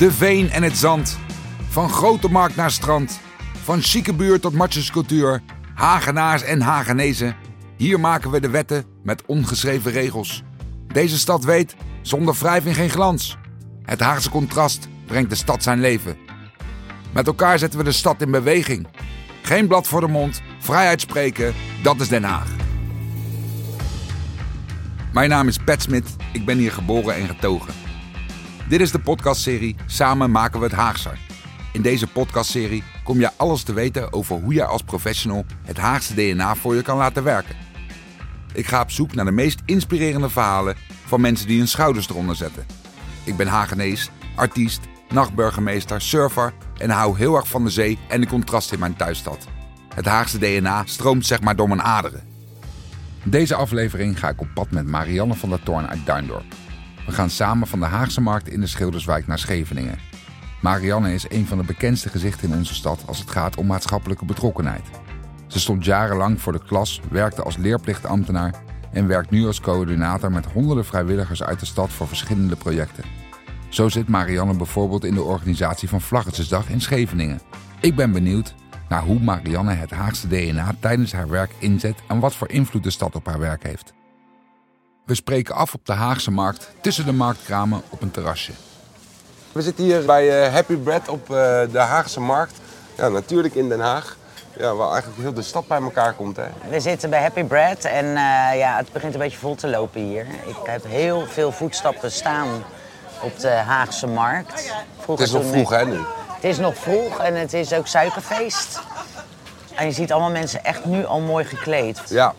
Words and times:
De 0.00 0.12
veen 0.12 0.50
en 0.50 0.62
het 0.62 0.76
zand. 0.76 1.18
Van 1.68 1.90
grote 1.90 2.28
markt 2.28 2.56
naar 2.56 2.70
strand. 2.70 3.20
Van 3.62 3.82
chique 3.82 4.14
buurt 4.14 4.42
tot 4.42 4.52
matjescultuur. 4.52 5.42
Hagenaars 5.74 6.42
en 6.42 6.60
Hagenezen. 6.60 7.36
Hier 7.76 8.00
maken 8.00 8.30
we 8.30 8.40
de 8.40 8.50
wetten 8.50 8.84
met 9.02 9.22
ongeschreven 9.26 9.92
regels. 9.92 10.42
Deze 10.86 11.18
stad 11.18 11.44
weet, 11.44 11.76
zonder 12.02 12.34
wrijving 12.34 12.74
geen 12.74 12.90
glans. 12.90 13.36
Het 13.82 14.00
Haagse 14.00 14.30
contrast 14.30 14.88
brengt 15.06 15.30
de 15.30 15.36
stad 15.36 15.62
zijn 15.62 15.80
leven. 15.80 16.16
Met 17.12 17.26
elkaar 17.26 17.58
zetten 17.58 17.78
we 17.78 17.84
de 17.84 17.92
stad 17.92 18.22
in 18.22 18.30
beweging. 18.30 18.86
Geen 19.42 19.66
blad 19.66 19.86
voor 19.86 20.00
de 20.00 20.08
mond, 20.08 20.42
vrijheid 20.58 21.00
spreken, 21.00 21.54
dat 21.82 22.00
is 22.00 22.08
Den 22.08 22.24
Haag. 22.24 22.48
Mijn 25.12 25.28
naam 25.28 25.48
is 25.48 25.58
Pat 25.58 25.82
Smit, 25.82 26.16
ik 26.32 26.44
ben 26.44 26.58
hier 26.58 26.72
geboren 26.72 27.14
en 27.14 27.26
getogen. 27.26 27.89
Dit 28.70 28.80
is 28.80 28.90
de 28.90 28.98
podcastserie 28.98 29.76
Samen 29.86 30.30
maken 30.30 30.60
we 30.60 30.66
het 30.66 30.74
Haagser. 30.74 31.18
In 31.72 31.82
deze 31.82 32.06
podcastserie 32.06 32.82
kom 33.04 33.20
je 33.20 33.30
alles 33.36 33.62
te 33.62 33.72
weten 33.72 34.12
over 34.12 34.36
hoe 34.36 34.54
je 34.54 34.64
als 34.64 34.82
professional 34.82 35.44
het 35.64 35.76
Haagse 35.76 36.14
DNA 36.14 36.54
voor 36.54 36.74
je 36.74 36.82
kan 36.82 36.96
laten 36.96 37.24
werken. 37.24 37.56
Ik 38.52 38.66
ga 38.66 38.82
op 38.82 38.90
zoek 38.90 39.14
naar 39.14 39.24
de 39.24 39.30
meest 39.30 39.60
inspirerende 39.64 40.28
verhalen 40.28 40.76
van 41.06 41.20
mensen 41.20 41.46
die 41.46 41.58
hun 41.58 41.68
schouders 41.68 42.08
eronder 42.08 42.36
zetten. 42.36 42.66
Ik 43.24 43.36
ben 43.36 43.46
Hagenees, 43.46 44.10
artiest, 44.34 44.80
nachtburgemeester, 45.08 46.00
surfer 46.00 46.52
en 46.76 46.90
hou 46.90 47.16
heel 47.16 47.36
erg 47.36 47.48
van 47.48 47.64
de 47.64 47.70
zee 47.70 47.98
en 48.08 48.20
de 48.20 48.26
contrast 48.26 48.72
in 48.72 48.78
mijn 48.78 48.96
thuisstad. 48.96 49.46
Het 49.94 50.06
Haagse 50.06 50.38
DNA 50.38 50.82
stroomt 50.84 51.26
zeg 51.26 51.40
maar 51.40 51.56
door 51.56 51.68
mijn 51.68 51.82
aderen. 51.82 52.22
Deze 53.22 53.54
aflevering 53.54 54.18
ga 54.18 54.28
ik 54.28 54.40
op 54.40 54.48
pad 54.54 54.70
met 54.70 54.86
Marianne 54.86 55.34
van 55.34 55.48
der 55.48 55.62
Toorn 55.62 55.88
uit 55.88 56.06
Duindorp. 56.06 56.54
We 57.06 57.12
gaan 57.12 57.30
samen 57.30 57.66
van 57.66 57.80
de 57.80 57.86
Haagse 57.86 58.20
Markt 58.20 58.48
in 58.48 58.60
de 58.60 58.66
Schilderswijk 58.66 59.26
naar 59.26 59.38
Scheveningen. 59.38 59.98
Marianne 60.60 61.14
is 61.14 61.30
een 61.30 61.46
van 61.46 61.58
de 61.58 61.64
bekendste 61.64 62.08
gezichten 62.08 62.50
in 62.50 62.58
onze 62.58 62.74
stad 62.74 63.02
als 63.06 63.18
het 63.18 63.30
gaat 63.30 63.56
om 63.56 63.66
maatschappelijke 63.66 64.24
betrokkenheid. 64.24 64.84
Ze 65.46 65.60
stond 65.60 65.84
jarenlang 65.84 66.40
voor 66.40 66.52
de 66.52 66.64
klas, 66.66 67.00
werkte 67.10 67.42
als 67.42 67.56
leerplichtambtenaar 67.56 68.54
en 68.92 69.06
werkt 69.06 69.30
nu 69.30 69.46
als 69.46 69.60
coördinator 69.60 70.32
met 70.32 70.46
honderden 70.46 70.84
vrijwilligers 70.84 71.42
uit 71.42 71.60
de 71.60 71.66
stad 71.66 71.90
voor 71.90 72.08
verschillende 72.08 72.56
projecten. 72.56 73.04
Zo 73.68 73.88
zit 73.88 74.08
Marianne 74.08 74.56
bijvoorbeeld 74.56 75.04
in 75.04 75.14
de 75.14 75.22
organisatie 75.22 75.88
van 75.88 76.00
Vlaggetjesdag 76.00 76.68
in 76.68 76.80
Scheveningen. 76.80 77.40
Ik 77.80 77.96
ben 77.96 78.12
benieuwd 78.12 78.54
naar 78.88 79.02
hoe 79.02 79.20
Marianne 79.20 79.72
het 79.72 79.90
Haagse 79.90 80.28
DNA 80.28 80.74
tijdens 80.80 81.12
haar 81.12 81.28
werk 81.28 81.50
inzet 81.58 81.96
en 82.08 82.18
wat 82.18 82.34
voor 82.34 82.50
invloed 82.50 82.82
de 82.82 82.90
stad 82.90 83.14
op 83.14 83.26
haar 83.26 83.38
werk 83.38 83.62
heeft. 83.62 83.92
We 85.04 85.14
spreken 85.14 85.54
af 85.54 85.74
op 85.74 85.86
de 85.86 85.92
Haagse 85.92 86.30
markt 86.30 86.70
tussen 86.80 87.04
de 87.04 87.12
marktkramen 87.12 87.82
op 87.88 88.02
een 88.02 88.10
terrasje. 88.10 88.52
We 89.52 89.62
zitten 89.62 89.84
hier 89.84 90.04
bij 90.04 90.44
eh, 90.44 90.52
Happy 90.52 90.76
Bread 90.76 91.08
op 91.08 91.22
eh, 91.22 91.36
de 91.72 91.78
Haagse 91.78 92.20
Markt. 92.20 92.52
Ja, 92.96 93.08
natuurlijk 93.08 93.54
in 93.54 93.68
Den 93.68 93.80
Haag. 93.80 94.16
Ja, 94.58 94.74
waar 94.74 94.90
eigenlijk 94.90 95.20
heel 95.22 95.32
de 95.32 95.42
stad 95.42 95.66
bij 95.66 95.80
elkaar 95.80 96.12
komt. 96.12 96.36
Hè. 96.36 96.44
We 96.68 96.80
zitten 96.80 97.10
bij 97.10 97.20
Happy 97.20 97.44
Bread 97.44 97.84
en 97.84 98.04
eh, 98.04 98.58
ja, 98.58 98.76
het 98.76 98.92
begint 98.92 99.14
een 99.14 99.20
beetje 99.20 99.38
vol 99.38 99.54
te 99.54 99.68
lopen 99.68 100.00
hier. 100.00 100.26
Ik 100.46 100.56
heb 100.64 100.84
heel 100.84 101.26
veel 101.26 101.52
voetstappen 101.52 102.12
staan 102.12 102.48
op 103.22 103.38
de 103.38 103.50
Haagse 103.50 104.06
markt. 104.06 104.72
Vroeger 104.98 105.24
Het 105.24 105.34
is 105.34 105.42
nog 105.42 105.52
vroeg 105.52 105.70
hè 105.70 105.84
nu. 105.84 105.98
Het 106.26 106.44
is 106.44 106.58
nog 106.58 106.76
vroeg 106.76 107.18
en 107.18 107.34
het 107.34 107.52
is 107.52 107.72
ook 107.72 107.86
suikerfeest. 107.86 108.80
En 109.74 109.86
je 109.86 109.92
ziet 109.92 110.12
allemaal 110.12 110.30
mensen 110.30 110.64
echt 110.64 110.84
nu 110.84 111.04
al 111.04 111.20
mooi 111.20 111.44
gekleed. 111.44 112.00
Ja, 112.08 112.34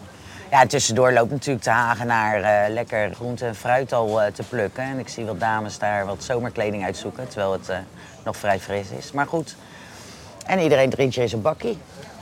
Ja, 0.51 0.65
tussendoor 0.65 1.11
loopt 1.11 1.31
natuurlijk 1.31 1.65
de 1.65 1.69
Hagenaar 1.69 2.41
eh 2.41 2.73
lekker 2.73 3.13
groente 3.15 3.45
en 3.45 3.55
fruit 3.55 3.93
al 3.93 4.21
eh, 4.21 4.31
te 4.31 4.43
plukken. 4.43 4.83
En 4.83 4.99
ik 4.99 5.07
zie 5.07 5.25
wat 5.25 5.39
dames 5.39 5.77
daar 5.79 6.05
wat 6.05 6.23
zomerkleding 6.23 6.83
uitzoeken, 6.83 7.27
terwijl 7.27 7.51
het 7.51 7.69
eh, 7.69 7.77
nog 8.25 8.37
vrij 8.37 8.59
fris 8.59 8.89
is. 8.89 9.11
Maar 9.11 9.27
goed, 9.27 9.55
en 10.45 10.59
iedereen 10.59 10.89
drinkt 10.89 11.15
je 11.15 11.27
zijn 11.27 11.41
bakkie. 11.41 11.77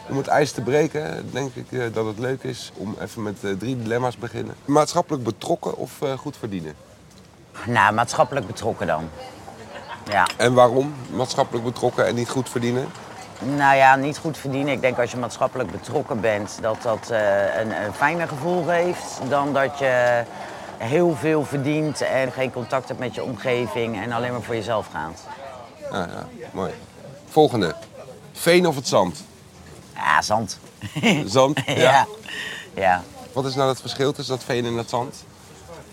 om 0.10 0.18
het 0.18 0.28
ijs 0.28 0.52
te 0.52 0.62
breken 0.62 1.30
denk 1.32 1.56
ik 1.56 1.94
dat 1.94 2.06
het 2.06 2.20
leuk 2.20 2.44
is 2.44 2.72
om 2.76 2.96
even 3.02 3.24
met 3.24 3.40
drie 3.40 3.78
dilemma's 3.78 4.14
te 4.14 4.20
beginnen. 4.20 4.56
Maatschappelijk 4.66 5.24
betrokken 5.24 5.78
of 5.78 5.92
goed 6.18 6.38
verdienen? 6.38 6.74
Nou, 7.66 7.94
maatschappelijk 7.94 8.48
betrokken 8.48 8.88
dan. 8.88 9.10
Ja, 10.12 10.28
En 10.38 10.54
waarom 10.54 10.94
maatschappelijk 11.12 11.66
betrokken 11.66 12.08
en 12.08 12.16
niet 12.16 12.30
goed 12.30 12.50
verdienen? 12.50 12.88
Nou 13.40 13.76
ja, 13.76 13.96
niet 13.96 14.18
goed 14.18 14.38
verdienen. 14.38 14.74
Ik 14.74 14.82
denk 14.82 15.00
als 15.00 15.12
je 15.12 15.18
maatschappelijk 15.18 15.72
betrokken 15.72 16.20
bent, 16.20 16.58
dat 16.62 16.82
dat 16.82 17.10
eh, 17.10 17.60
een, 17.60 17.84
een 17.84 17.94
fijner 17.94 18.28
gevoel 18.28 18.64
geeft 18.64 19.20
dan 19.30 19.54
dat 19.54 19.78
je 19.80 20.24
heel 20.78 21.16
veel 21.16 21.46
verdient 21.46 22.02
en 22.02 22.32
geen 22.32 22.52
contact 22.52 22.88
hebt 22.88 23.00
met 23.00 23.16
je 23.16 23.24
omgeving 23.24 24.02
en 24.02 24.12
alleen 24.12 24.32
maar 24.32 24.42
voor 24.42 24.56
jezelf 24.56 24.88
gaat. 24.92 25.22
Ja, 25.92 25.98
ja, 25.98 26.48
mooi. 26.52 26.74
Volgende. 27.30 27.76
Veen 28.32 28.68
of 28.68 28.76
het 28.76 28.88
zand? 28.88 29.24
Ja, 29.96 30.22
zand. 30.22 30.60
Zand? 31.26 31.60
ja. 31.66 32.06
ja. 32.74 33.04
Wat 33.34 33.46
is 33.46 33.56
nou 33.56 33.70
het 33.70 33.82
verschil 33.82 34.12
tussen 34.12 34.36
dat 34.36 34.44
veen 34.44 34.66
en 34.66 34.76
dat 34.76 34.90
zand? 34.90 35.24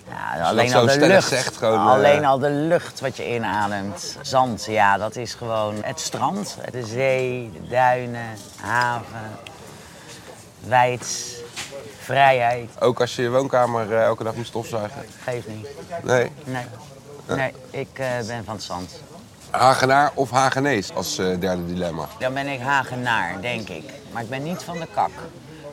Ja, 0.09 0.49
alleen 0.49 0.75
al 0.75 0.87
de 0.87 1.07
lucht. 1.07 1.29
zegt, 1.29 1.57
gewoon, 1.57 1.79
eh, 1.79 1.93
alleen 1.93 2.25
al 2.25 2.39
de 2.39 2.51
lucht 2.51 3.01
wat 3.01 3.17
je 3.17 3.35
inademt. 3.35 4.17
Zand, 4.21 4.65
ja, 4.65 4.99
dat 4.99 5.17
is 5.17 5.35
gewoon 5.35 5.75
het 5.83 6.01
strand, 6.01 6.57
de 6.71 6.87
zee, 6.87 7.51
de 7.53 7.69
duinen, 7.69 8.27
haven, 8.61 9.39
wijd, 10.61 11.35
vrijheid. 12.01 12.71
Ook 12.81 13.01
als 13.01 13.17
je 13.17 13.23
je 13.23 13.31
woonkamer 13.31 13.93
eh, 13.93 14.05
elke 14.05 14.25
dag 14.25 14.35
moet 14.35 14.47
stofzuigen? 14.47 15.05
Geeft 15.25 15.49
niet. 15.49 15.69
Nee. 16.03 16.33
Nee. 16.45 16.65
Nee, 17.27 17.53
ik 17.71 17.89
eh, 17.93 18.07
ben 18.27 18.45
van 18.45 18.55
het 18.55 18.65
zand. 18.65 19.01
Hagenaar 19.51 20.11
of 20.15 20.31
Hagenees 20.31 20.95
als 20.95 21.17
derde 21.17 21.67
dilemma? 21.67 22.07
Dan 22.19 22.35
ben 22.35 22.47
ik 22.47 22.61
Hagenaar, 22.61 23.41
denk 23.41 23.69
ik. 23.69 23.85
Maar 24.13 24.23
ik 24.23 24.29
ben 24.29 24.43
niet 24.43 24.63
van 24.63 24.79
de 24.79 24.87
kak. 24.95 25.11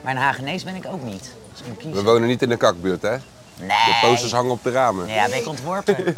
Maar 0.01 0.15
een 0.15 0.21
Hagenees 0.21 0.63
ben 0.63 0.75
ik 0.75 0.85
ook 0.87 1.03
niet. 1.03 1.31
Als 1.51 1.61
ik 1.61 1.83
moet 1.83 1.93
We 1.93 2.03
wonen 2.03 2.27
niet 2.27 2.41
in 2.41 2.49
de 2.49 2.57
kakbuurt, 2.57 3.01
hè? 3.01 3.17
Nee. 3.55 3.67
De 3.67 3.97
posters 4.01 4.31
hangen 4.31 4.51
op 4.51 4.63
de 4.63 4.71
ramen. 4.71 5.07
Ja, 5.07 5.27
ben 5.29 5.37
ik 5.37 5.47
ontworpen. 5.47 5.95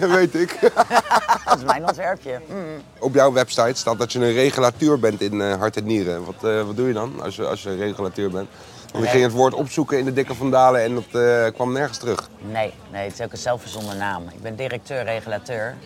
Weet 0.16 0.34
ik. 0.34 0.58
Dat 1.44 1.58
is 1.58 1.64
mijn 1.64 1.86
ontwerpje. 1.86 2.40
Mm. 2.48 2.82
Op 2.98 3.14
jouw 3.14 3.32
website 3.32 3.74
staat 3.74 3.98
dat 3.98 4.12
je 4.12 4.18
een 4.18 4.32
regulateur 4.32 4.98
bent 4.98 5.20
in 5.20 5.40
eh, 5.40 5.54
hart 5.54 5.76
en 5.76 5.84
nieren. 5.84 6.24
Wat, 6.24 6.44
eh, 6.44 6.62
wat 6.62 6.76
doe 6.76 6.86
je 6.86 6.92
dan 6.92 7.22
als 7.22 7.36
je, 7.36 7.46
als 7.46 7.62
je 7.62 7.76
regulateur 7.76 8.30
bent? 8.30 8.48
Want 8.92 9.04
ik 9.04 9.10
ging 9.10 9.22
het 9.22 9.32
woord 9.32 9.54
opzoeken 9.54 9.98
in 9.98 10.04
de 10.04 10.12
dikke 10.12 10.34
vandalen 10.34 10.82
en 10.82 10.94
dat 10.94 11.22
eh, 11.22 11.54
kwam 11.54 11.72
nergens 11.72 11.98
terug. 11.98 12.28
Nee, 12.40 12.72
nee, 12.92 13.04
het 13.04 13.12
is 13.12 13.24
ook 13.24 13.32
een 13.32 13.38
zelfverzonnen 13.38 13.96
naam. 13.96 14.22
Ik 14.32 14.42
ben 14.42 14.56
directeur-regulateur 14.56 15.76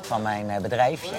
van 0.00 0.22
mijn 0.22 0.62
bedrijfje. 0.62 1.16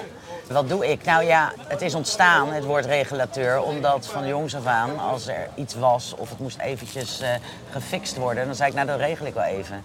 Wat 0.47 0.69
doe 0.69 0.91
ik? 0.91 1.03
Nou 1.03 1.23
ja, 1.23 1.53
het 1.67 1.81
is 1.81 1.95
ontstaan, 1.95 2.53
het 2.53 2.63
woord 2.63 2.85
regulateur, 2.85 3.61
omdat 3.61 4.07
van 4.07 4.28
jongs 4.28 4.56
af 4.56 4.66
aan, 4.66 5.00
als 5.00 5.28
er 5.28 5.50
iets 5.56 5.75
was 5.75 6.16
of 6.17 6.29
het 6.29 6.39
moest 6.39 6.59
eventjes 6.59 7.19
eh, 7.19 7.29
gefixt 7.72 8.16
worden, 8.16 8.45
dan 8.45 8.56
zei 8.56 8.69
ik, 8.69 8.75
nou 8.75 8.88
dat 8.88 9.00
regel 9.00 9.25
ik 9.25 9.33
wel 9.33 9.44
even. 9.44 9.83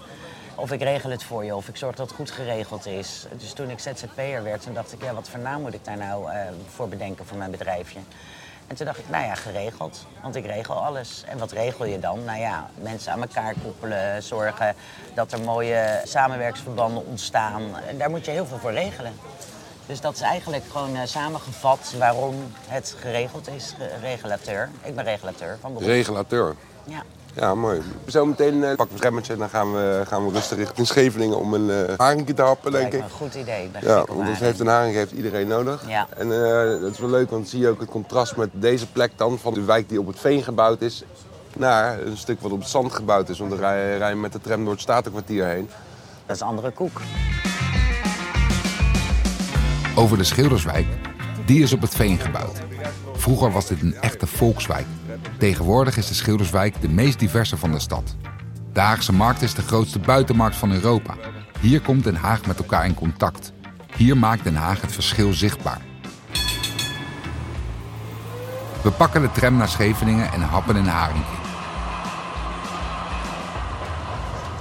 Of 0.54 0.72
ik 0.72 0.82
regel 0.82 1.10
het 1.10 1.25
voor 1.25 1.44
je, 1.44 1.54
of 1.54 1.69
ik 1.69 1.76
zorg 1.76 1.97
dat 1.97 2.06
het 2.06 2.16
goed 2.16 2.31
geregeld 2.31 2.87
is. 2.87 3.26
Dus 3.37 3.53
toen 3.53 3.71
ik 3.71 3.78
ZZP'er 3.78 4.43
werd, 4.43 4.62
toen 4.62 4.75
dacht 4.75 4.93
ik, 4.93 5.03
ja, 5.03 5.15
wat 5.15 5.28
voor 5.28 5.41
naam 5.41 5.60
moet 5.60 5.75
ik 5.75 5.84
daar 5.84 5.97
nou 5.97 6.31
eh, 6.31 6.41
voor 6.75 6.88
bedenken 6.88 7.27
voor 7.27 7.38
mijn 7.38 7.50
bedrijfje? 7.50 7.98
En 8.66 8.77
toen 8.77 8.87
dacht 8.87 8.98
ik, 8.98 9.09
nou 9.09 9.25
ja, 9.25 9.34
geregeld. 9.34 10.06
Want 10.22 10.37
ik 10.37 10.47
regel 10.47 10.75
alles. 10.75 11.25
En 11.27 11.38
wat 11.38 11.53
regel 11.53 11.84
je 11.84 11.98
dan? 11.98 12.25
Nou 12.25 12.38
ja, 12.38 12.71
mensen 12.75 13.12
aan 13.12 13.21
elkaar 13.21 13.54
koppelen, 13.62 14.22
zorgen 14.22 14.75
dat 15.15 15.32
er 15.32 15.41
mooie 15.41 16.00
samenwerksverbanden 16.04 17.06
ontstaan. 17.06 17.62
En 17.88 17.98
daar 17.98 18.10
moet 18.10 18.25
je 18.25 18.31
heel 18.31 18.47
veel 18.47 18.59
voor 18.59 18.72
regelen. 18.72 19.12
Dus 19.91 20.01
dat 20.01 20.15
is 20.15 20.21
eigenlijk 20.21 20.65
gewoon 20.71 20.97
eh, 20.97 21.01
samengevat 21.05 21.95
waarom 21.99 22.34
het 22.67 22.97
geregeld 23.01 23.49
is, 23.49 23.75
regulateur. 24.03 24.69
Ik 24.83 24.95
ben 24.95 25.05
regulateur 25.05 25.59
van 25.61 25.73
beroep. 25.73 25.89
Regulateur. 25.89 26.55
ja. 26.84 27.03
Ja, 27.34 27.55
mooi. 27.55 27.81
Zometeen 28.06 28.55
uh, 28.55 28.75
pakken 28.75 28.99
we 28.99 29.06
een 29.06 29.23
en 29.28 29.39
dan 29.39 29.49
gaan 29.49 29.72
we, 29.72 30.03
gaan 30.07 30.27
we 30.27 30.33
rustig 30.33 30.59
richting 30.59 30.87
Scheveningen 30.87 31.39
om 31.39 31.54
een 31.54 31.71
eh 31.71 31.98
haringje 31.98 32.34
te 32.34 32.42
happen, 32.42 32.72
denk 32.72 32.92
Lijkt 32.92 32.92
me 32.92 32.98
ik. 32.98 33.21
een 33.21 33.27
goed 33.27 33.34
idee. 33.34 33.65
Ik 33.65 33.72
ben 33.72 33.83
Ja, 33.84 34.04
want 34.04 34.27
dat 34.27 34.37
heeft 34.37 34.60
een 34.60 34.66
haring 34.66 34.95
heeft 34.95 35.13
iedereen 35.13 35.48
nodig. 35.48 35.89
Ja. 35.89 36.07
En 36.16 36.33
eh, 36.33 36.81
dat 36.81 36.91
is 36.91 36.98
wel 36.98 37.10
leuk, 37.10 37.31
want 37.31 37.43
dan 37.43 37.51
zie 37.51 37.60
je 37.60 37.69
ook 37.69 37.81
het 37.81 37.91
contrast 37.91 38.36
met 38.36 38.48
deze 38.53 38.86
plek 38.86 39.13
dan 39.16 39.39
van 39.39 39.54
de 39.54 39.65
wijk 39.65 39.89
die 39.89 40.01
op 40.01 40.07
het 40.07 40.19
veen 40.19 40.43
gebouwd 40.43 40.81
is, 40.81 41.03
naar 41.57 42.01
een 42.01 42.16
stuk 42.16 42.41
wat 42.41 42.53
op 42.53 42.59
het 42.59 42.69
zand 42.69 42.93
gebouwd 42.93 43.28
is. 43.28 43.39
Want 43.39 43.51
dan 43.51 43.60
rij 43.60 44.09
je, 44.09 44.15
met 44.15 44.33
de 44.33 44.41
tram 44.41 44.63
door 44.65 44.72
het 44.72 44.83
Statenkwartier 44.83 45.47
heen. 45.47 45.71
Dat 46.27 46.36
is 46.36 46.43
andere 46.43 46.71
koek. 46.71 47.01
Over 50.00 50.18
de 50.18 50.24
Schilderswijk, 50.24 50.86
die 51.47 51.62
is 51.62 51.72
op 51.72 51.80
het 51.80 51.94
veen 51.94 52.18
gebouwd. 52.18 52.58
Vroeger 53.12 53.52
was 53.52 53.66
dit 53.66 53.82
een 53.82 53.94
echte 54.00 54.26
volkswijk. 54.26 54.86
Tegenwoordig 55.38 55.97
is 55.97 56.08
de 56.08 56.14
Schilderswijk 56.14 56.80
de 56.80 56.88
meest 56.88 57.18
diverse 57.18 57.56
van 57.56 57.72
de 57.72 57.78
stad. 57.78 58.16
De 58.72 58.80
Haagse 58.80 59.12
Markt 59.12 59.42
is 59.42 59.54
de 59.54 59.62
grootste 59.62 59.98
buitenmarkt 59.98 60.56
van 60.56 60.72
Europa. 60.72 61.14
Hier 61.60 61.80
komt 61.80 62.04
Den 62.04 62.14
Haag 62.14 62.47
met 62.47 62.58
elkaar 62.58 62.84
in 62.84 62.94
contact. 62.94 63.52
Hier 63.97 64.16
maakt 64.16 64.44
Den 64.44 64.56
Haag 64.56 64.80
het 64.80 64.92
verschil 64.92 65.32
zichtbaar. 65.32 65.80
We 68.82 68.91
pakken 68.91 69.22
de 69.22 69.32
tram 69.32 69.56
naar 69.56 69.68
Scheveningen 69.68 70.32
en 70.32 70.41
happen 70.41 70.76
een 70.76 70.88
haringje. 70.88 71.38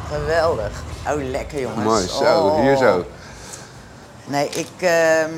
Geweldig. 0.07 0.83
Oh, 1.07 1.24
lekker 1.31 1.62
jongens. 1.62 1.83
Mooi, 1.83 2.07
zo, 2.07 2.47
Oh. 2.47 2.62
hier 2.62 2.77
zo. 2.77 3.06
Nee, 4.30 4.50
ik 4.50 4.68
ehm, 4.80 5.31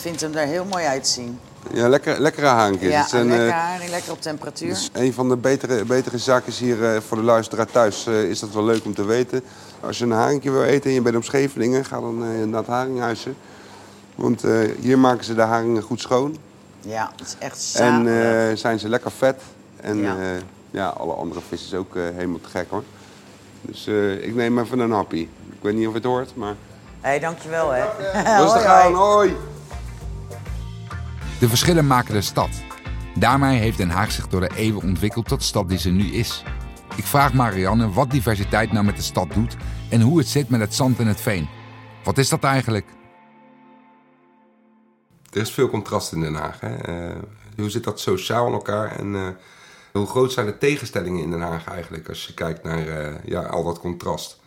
vind 0.00 0.20
hem 0.20 0.34
er 0.34 0.46
heel 0.46 0.64
mooi 0.64 0.84
uitzien. 0.84 1.38
Ja, 1.72 1.88
lekker, 1.88 2.20
lekkere 2.20 2.46
haringjes. 2.46 3.10
Ja, 3.10 3.24
lekker 3.24 3.46
eh, 3.48 3.52
haring, 3.52 3.90
lekker 3.90 4.12
op 4.12 4.20
temperatuur. 4.20 4.68
Dus 4.68 4.90
een 4.92 5.12
van 5.12 5.28
de 5.28 5.36
betere, 5.36 5.84
betere 5.84 6.18
zaken 6.18 6.52
hier 6.52 6.94
eh, 6.94 7.00
voor 7.00 7.16
de 7.16 7.22
luisteraar 7.22 7.66
thuis 7.66 8.06
eh, 8.06 8.22
is 8.22 8.38
dat 8.40 8.50
wel 8.52 8.64
leuk 8.64 8.84
om 8.84 8.94
te 8.94 9.04
weten. 9.04 9.42
Als 9.80 9.98
je 9.98 10.04
een 10.04 10.10
haringje 10.10 10.50
wil 10.50 10.62
eten 10.62 10.88
en 10.90 10.94
je 10.94 11.02
bent 11.02 11.16
op 11.16 11.24
Scheveningen, 11.24 11.84
ga 11.84 12.00
dan 12.00 12.48
naar 12.50 12.58
het 12.60 12.68
haringhuisje. 12.68 13.32
Want 14.14 14.42
hier 14.80 14.98
maken 14.98 15.24
ze 15.24 15.34
de 15.34 15.42
haringen 15.42 15.82
goed 15.82 16.00
schoon. 16.00 16.36
Ja, 16.80 17.10
het 17.16 17.26
is 17.26 17.36
echt 17.38 17.74
En 17.74 18.04
zalig. 18.06 18.50
eh, 18.50 18.56
zijn 18.56 18.78
ze 18.78 18.88
lekker 18.88 19.10
vet. 19.10 19.40
En 19.80 19.98
Ja. 19.98 20.16
ja, 20.22 20.38
ja 20.70 20.88
alle 20.88 21.12
andere 21.12 21.40
vis 21.48 21.64
is 21.64 21.74
ook 21.74 21.94
helemaal 21.94 22.40
te 22.40 22.48
gek 22.48 22.66
hoor. 22.70 22.82
Dus 23.60 23.86
ik 24.20 24.34
neem 24.34 24.58
even 24.58 24.78
een 24.78 24.90
happy. 24.90 25.28
Ik 25.52 25.58
weet 25.60 25.74
niet 25.74 25.86
of 25.86 25.92
je 25.92 25.98
het 25.98 26.06
hoort, 26.08 26.36
maar... 26.36 26.54
Hé, 27.04 27.10
hey, 27.10 27.18
dankjewel 27.18 27.70
hè. 27.70 27.82
Rustig 28.42 28.64
Hoi, 28.64 28.86
aan, 28.86 28.94
hoi. 28.94 29.30
hoi! 29.30 29.36
De 31.40 31.48
verschillen 31.48 31.86
maken 31.86 32.14
de 32.14 32.20
stad. 32.20 32.48
Daarmee 33.14 33.58
heeft 33.58 33.76
Den 33.76 33.90
Haag 33.90 34.12
zich 34.12 34.28
door 34.28 34.40
de 34.40 34.50
eeuwen 34.56 34.82
ontwikkeld 34.82 35.28
tot 35.28 35.38
de 35.38 35.44
stad 35.44 35.68
die 35.68 35.78
ze 35.78 35.90
nu 35.90 36.12
is. 36.12 36.42
Ik 36.96 37.04
vraag 37.04 37.32
Marianne 37.32 37.92
wat 37.92 38.10
diversiteit 38.10 38.72
nou 38.72 38.84
met 38.84 38.96
de 38.96 39.02
stad 39.02 39.32
doet 39.32 39.56
en 39.90 40.00
hoe 40.00 40.18
het 40.18 40.28
zit 40.28 40.48
met 40.48 40.60
het 40.60 40.74
zand 40.74 40.98
en 40.98 41.06
het 41.06 41.20
veen. 41.20 41.48
Wat 42.04 42.18
is 42.18 42.28
dat 42.28 42.44
eigenlijk? 42.44 42.86
Er 45.32 45.40
is 45.40 45.50
veel 45.50 45.68
contrast 45.68 46.12
in 46.12 46.20
Den 46.20 46.34
Haag. 46.34 46.60
Hè? 46.60 46.76
Eh, 46.76 47.16
hoe 47.56 47.70
zit 47.70 47.84
dat 47.84 48.00
sociaal 48.00 48.46
in 48.46 48.52
elkaar? 48.52 48.98
En 48.98 49.14
eh, 49.14 49.28
hoe 49.92 50.06
groot 50.06 50.32
zijn 50.32 50.46
de 50.46 50.58
tegenstellingen 50.58 51.22
in 51.22 51.30
Den 51.30 51.40
Haag 51.40 51.66
eigenlijk... 51.66 52.08
als 52.08 52.26
je 52.26 52.34
kijkt 52.34 52.62
naar 52.62 52.88
eh, 52.88 53.14
ja, 53.24 53.42
al 53.42 53.64
dat 53.64 53.78
contrast? 53.78 54.42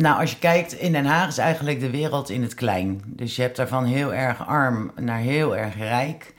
Nou, 0.00 0.20
als 0.20 0.30
je 0.30 0.38
kijkt, 0.38 0.72
in 0.72 0.92
Den 0.92 1.06
Haag 1.06 1.28
is 1.28 1.38
eigenlijk 1.38 1.80
de 1.80 1.90
wereld 1.90 2.30
in 2.30 2.42
het 2.42 2.54
klein. 2.54 3.02
Dus 3.06 3.36
je 3.36 3.42
hebt 3.42 3.56
daarvan 3.56 3.84
heel 3.84 4.14
erg 4.14 4.46
arm 4.46 4.90
naar 5.00 5.18
heel 5.18 5.56
erg 5.56 5.76
rijk. 5.76 6.34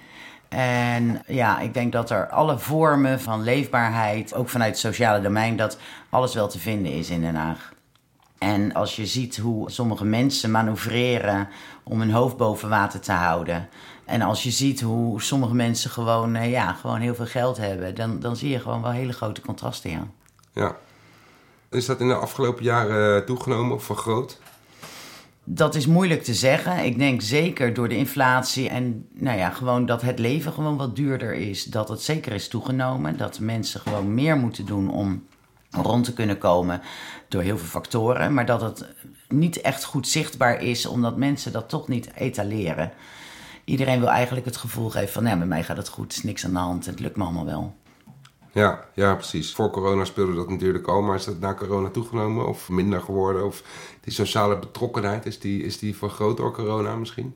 En 0.50 1.22
ja, 1.28 1.60
ik 1.60 1.74
denk 1.74 1.92
dat 1.92 2.10
er 2.10 2.30
alle 2.30 2.60
vormen 2.60 3.20
van 3.20 3.44
leefbaarheid, 3.44 4.34
ook 4.34 4.50
vanuit 4.50 4.70
het 4.70 4.80
sociale 4.80 5.22
domein, 5.22 5.56
dat 5.56 5.78
alles 6.10 6.34
wel 6.34 6.48
te 6.48 6.60
vinden 6.60 6.92
is 6.92 7.10
in 7.10 7.22
Den 7.22 7.36
Haag. 7.36 7.74
En 8.38 8.74
als 8.74 8.96
je 8.96 9.06
ziet 9.06 9.38
hoe 9.38 9.72
sommige 9.72 10.06
mensen 10.06 10.52
manoeuvreren 10.52 11.48
om 11.84 12.00
hun 12.00 12.12
hoofd 12.12 12.38
boven 12.38 12.70
water 12.70 13.00
te 13.00 13.12
houden. 13.12 13.70
En 14.06 14.22
als 14.22 14.44
je 14.44 14.52
ziet 14.52 14.82
hoe 14.82 15.22
sommige 15.22 15.56
mensen 15.56 15.90
gewoon, 15.90 16.36
eh, 16.36 16.52
ja, 16.52 16.74
gewoon 16.74 17.00
heel 17.00 17.16
veel 17.16 17.26
geld 17.26 17.58
hebben, 17.58 17.96
dan, 17.96 18.20
dan 18.20 18.36
zie 18.36 18.50
je 18.50 18.60
gewoon 18.60 18.82
wel 18.82 18.92
hele 18.92 19.14
grote 19.14 19.42
contrasten. 19.42 19.92
Ja. 19.92 20.08
Ja. 20.54 20.76
Is 21.78 21.86
dat 21.86 22.00
in 22.00 22.08
de 22.08 22.16
afgelopen 22.16 22.64
jaren 22.64 23.26
toegenomen 23.26 23.76
of 23.76 23.84
vergroot? 23.84 24.40
Dat 25.44 25.76
is 25.76 25.88
moeilijk 25.88 26.24
te 26.24 26.34
zeggen. 26.34 26.86
Ik 26.86 26.98
denk 26.98 27.22
zeker 27.22 27.74
door 27.74 27.90
de 27.90 27.98
inflatie 27.98 28.70
en 28.70 29.08
nou 29.14 29.38
ja, 29.38 29.50
gewoon 29.50 29.86
dat 29.86 30.02
het 30.02 30.20
leven 30.20 30.54
gewoon 30.54 30.78
wat 30.78 30.96
duurder 30.96 31.34
is. 31.34 31.64
Dat 31.64 31.90
het 31.90 32.02
zeker 32.02 32.32
is 32.32 32.48
toegenomen. 32.48 33.18
Dat 33.18 33.40
mensen 33.40 33.80
gewoon 33.80 34.14
meer 34.14 34.38
moeten 34.38 34.66
doen 34.66 34.92
om 34.92 35.26
rond 35.72 36.04
te 36.04 36.14
kunnen 36.14 36.38
komen 36.38 36.82
door 37.28 37.42
heel 37.42 37.58
veel 37.58 37.68
factoren. 37.68 38.34
Maar 38.34 38.46
dat 38.46 38.62
het 38.62 38.86
niet 39.30 39.62
echt 39.62 39.84
goed 39.84 40.08
zichtbaar 40.08 40.62
is 40.62 40.86
omdat 40.86 41.18
mensen 41.18 41.52
dat 41.52 41.70
toch 41.70 41.88
niet 41.88 42.10
etaleren. 42.14 42.92
Iedereen 43.66 44.00
wil 44.00 44.10
eigenlijk 44.10 44.46
het 44.46 44.58
gevoel 44.58 44.90
geven 44.90 45.14
van, 45.14 45.24
nou, 45.24 45.38
met 45.38 45.48
mij 45.48 45.64
gaat 45.64 45.78
het 45.78 45.90
goed, 45.90 46.12
is 46.12 46.24
niks 46.24 46.46
aan 46.46 46.54
de 46.54 46.58
hand, 46.58 46.86
het 46.86 47.00
lukt 47.00 47.16
me 47.16 47.24
allemaal 47.24 47.46
wel. 47.46 47.76
Ja, 48.58 48.80
ja, 48.94 49.16
precies. 49.16 49.54
Voor 49.54 49.70
corona 49.70 50.06
speelde 50.06 50.36
dat 50.36 50.50
natuurlijk 50.50 50.88
al, 50.88 51.02
maar 51.02 51.16
is 51.16 51.26
dat 51.26 51.40
na 51.40 51.54
corona 51.54 51.90
toegenomen 51.90 52.48
of 52.48 52.70
minder 52.70 53.02
geworden? 53.02 53.46
Of 53.46 53.64
die 54.02 54.14
sociale 54.14 54.60
betrokkenheid, 54.60 55.26
is 55.26 55.40
die, 55.40 55.64
is 55.64 55.80
die 55.80 55.96
vergroot 55.96 56.38
door 56.38 56.52
corona 56.52 56.96
misschien? 56.96 57.36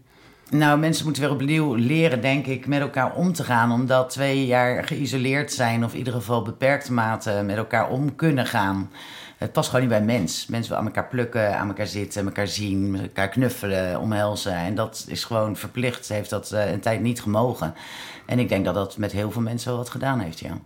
Nou, 0.50 0.80
mensen 0.80 1.06
moeten 1.06 1.24
weer 1.24 1.32
opnieuw 1.32 1.74
leren, 1.74 2.22
denk 2.22 2.46
ik, 2.46 2.68
met 2.68 2.82
elkaar 2.82 3.16
om 3.16 3.34
te 3.34 3.44
gaan. 3.44 3.72
Omdat 3.72 4.10
twee 4.10 4.46
jaar 4.46 4.84
geïsoleerd 4.84 5.52
zijn, 5.52 5.84
of 5.84 5.92
in 5.92 5.98
ieder 5.98 6.14
geval 6.14 6.42
beperkte 6.42 6.94
mate 6.94 7.44
met 7.46 7.58
elkaar 7.58 7.90
om 7.90 8.16
kunnen 8.16 8.46
gaan. 8.46 8.92
Het 9.38 9.52
past 9.52 9.70
gewoon 9.70 9.88
niet 9.88 9.98
bij 9.98 10.18
mens. 10.18 10.48
Mensen 10.48 10.70
willen 10.70 10.88
aan 10.88 10.94
elkaar 10.94 11.10
plukken, 11.10 11.58
aan 11.58 11.68
elkaar 11.68 11.88
zitten, 11.88 12.26
elkaar 12.26 12.48
zien, 12.48 13.00
elkaar 13.02 13.30
knuffelen, 13.30 14.00
omhelzen. 14.00 14.56
En 14.56 14.76
dat 14.76 15.06
is 15.08 15.24
gewoon 15.24 15.56
verplicht, 15.56 16.10
heeft 16.10 16.30
dat 16.30 16.52
eh, 16.52 16.72
een 16.72 16.80
tijd 16.80 17.02
niet 17.02 17.22
gemogen. 17.22 17.74
En 18.26 18.40
ik 18.40 18.50
denk 18.50 18.66
dat 18.66 18.74
dat 18.74 18.98
met 18.98 19.12
heel 19.12 19.32
veel 19.32 19.42
mensen 19.42 19.70
wel 19.70 19.78
wat 19.78 19.90
gedaan 19.90 20.20
heeft, 20.20 20.40
ja. 20.40 20.58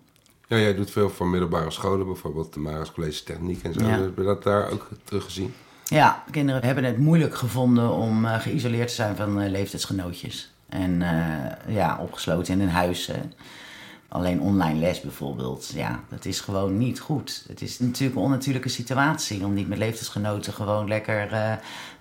Ja, 0.47 0.57
jij 0.57 0.75
doet 0.75 0.91
veel 0.91 1.09
voor 1.09 1.27
middelbare 1.27 1.71
scholen, 1.71 2.05
bijvoorbeeld 2.05 2.53
de 2.53 2.59
Maris 2.59 2.91
College 2.91 3.23
Techniek 3.23 3.63
en 3.63 3.73
zo. 3.73 3.79
Ja. 3.79 3.99
Heb 3.99 4.17
je 4.17 4.23
dat 4.23 4.43
daar 4.43 4.71
ook 4.71 4.89
teruggezien? 5.03 5.53
Ja, 5.85 6.23
kinderen 6.31 6.63
hebben 6.63 6.83
het 6.83 6.97
moeilijk 6.97 7.35
gevonden 7.35 7.91
om 7.91 8.25
eh, 8.25 8.39
geïsoleerd 8.39 8.87
te 8.87 8.93
zijn 8.93 9.15
van 9.15 9.41
eh, 9.41 9.49
leeftijdsgenootjes. 9.49 10.53
En 10.69 11.01
eh, 11.01 11.73
ja, 11.75 11.97
opgesloten 12.01 12.53
in 12.53 12.61
een 12.61 12.69
huis. 12.69 13.11
Alleen 14.07 14.41
online 14.41 14.79
les 14.79 15.01
bijvoorbeeld. 15.01 15.71
Ja, 15.73 16.03
dat 16.09 16.25
is 16.25 16.39
gewoon 16.39 16.77
niet 16.77 16.99
goed. 16.99 17.45
Het 17.47 17.61
is 17.61 17.79
natuurlijk 17.79 18.15
een 18.15 18.25
onnatuurlijke 18.25 18.69
situatie 18.69 19.45
om 19.45 19.53
niet 19.53 19.67
met 19.67 19.77
leeftijdsgenoten 19.77 20.53
gewoon 20.53 20.87
lekker 20.87 21.29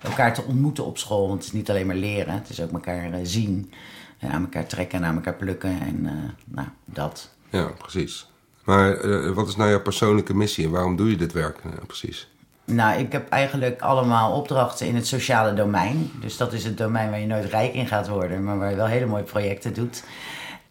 elkaar 0.01 0.33
te 0.33 0.43
ontmoeten 0.43 0.85
op 0.85 0.97
school. 0.97 1.27
Want 1.27 1.39
het 1.39 1.47
is 1.47 1.53
niet 1.53 1.69
alleen 1.69 1.87
maar 1.87 1.95
leren, 1.95 2.33
het 2.33 2.49
is 2.49 2.61
ook 2.61 2.71
elkaar 2.71 3.19
zien. 3.23 3.71
En 4.17 4.31
aan 4.31 4.41
elkaar 4.41 4.65
trekken 4.65 4.99
en 4.99 5.05
aan 5.05 5.15
elkaar 5.15 5.35
plukken. 5.35 5.81
En 5.81 6.01
nou, 6.45 6.67
dat. 6.85 7.29
Ja, 7.49 7.71
precies. 7.77 8.27
Maar 8.65 8.97
eh, 8.97 9.31
wat 9.31 9.47
is 9.47 9.55
nou 9.55 9.69
jouw 9.69 9.81
persoonlijke 9.81 10.35
missie 10.35 10.65
en 10.65 10.71
waarom 10.71 10.95
doe 10.95 11.09
je 11.09 11.17
dit 11.17 11.31
werk 11.31 11.57
eh, 11.63 11.71
precies? 11.87 12.29
Nou, 12.65 12.99
ik 12.99 13.11
heb 13.11 13.29
eigenlijk 13.29 13.81
allemaal 13.81 14.31
opdrachten 14.31 14.87
in 14.87 14.95
het 14.95 15.07
sociale 15.07 15.53
domein. 15.53 16.11
Dus 16.21 16.37
dat 16.37 16.53
is 16.53 16.63
het 16.63 16.77
domein 16.77 17.09
waar 17.09 17.19
je 17.19 17.27
nooit 17.27 17.45
rijk 17.45 17.73
in 17.73 17.87
gaat 17.87 18.07
worden, 18.07 18.43
maar 18.43 18.57
waar 18.57 18.69
je 18.69 18.75
wel 18.75 18.85
hele 18.85 19.05
mooie 19.05 19.23
projecten 19.23 19.73
doet. 19.73 20.03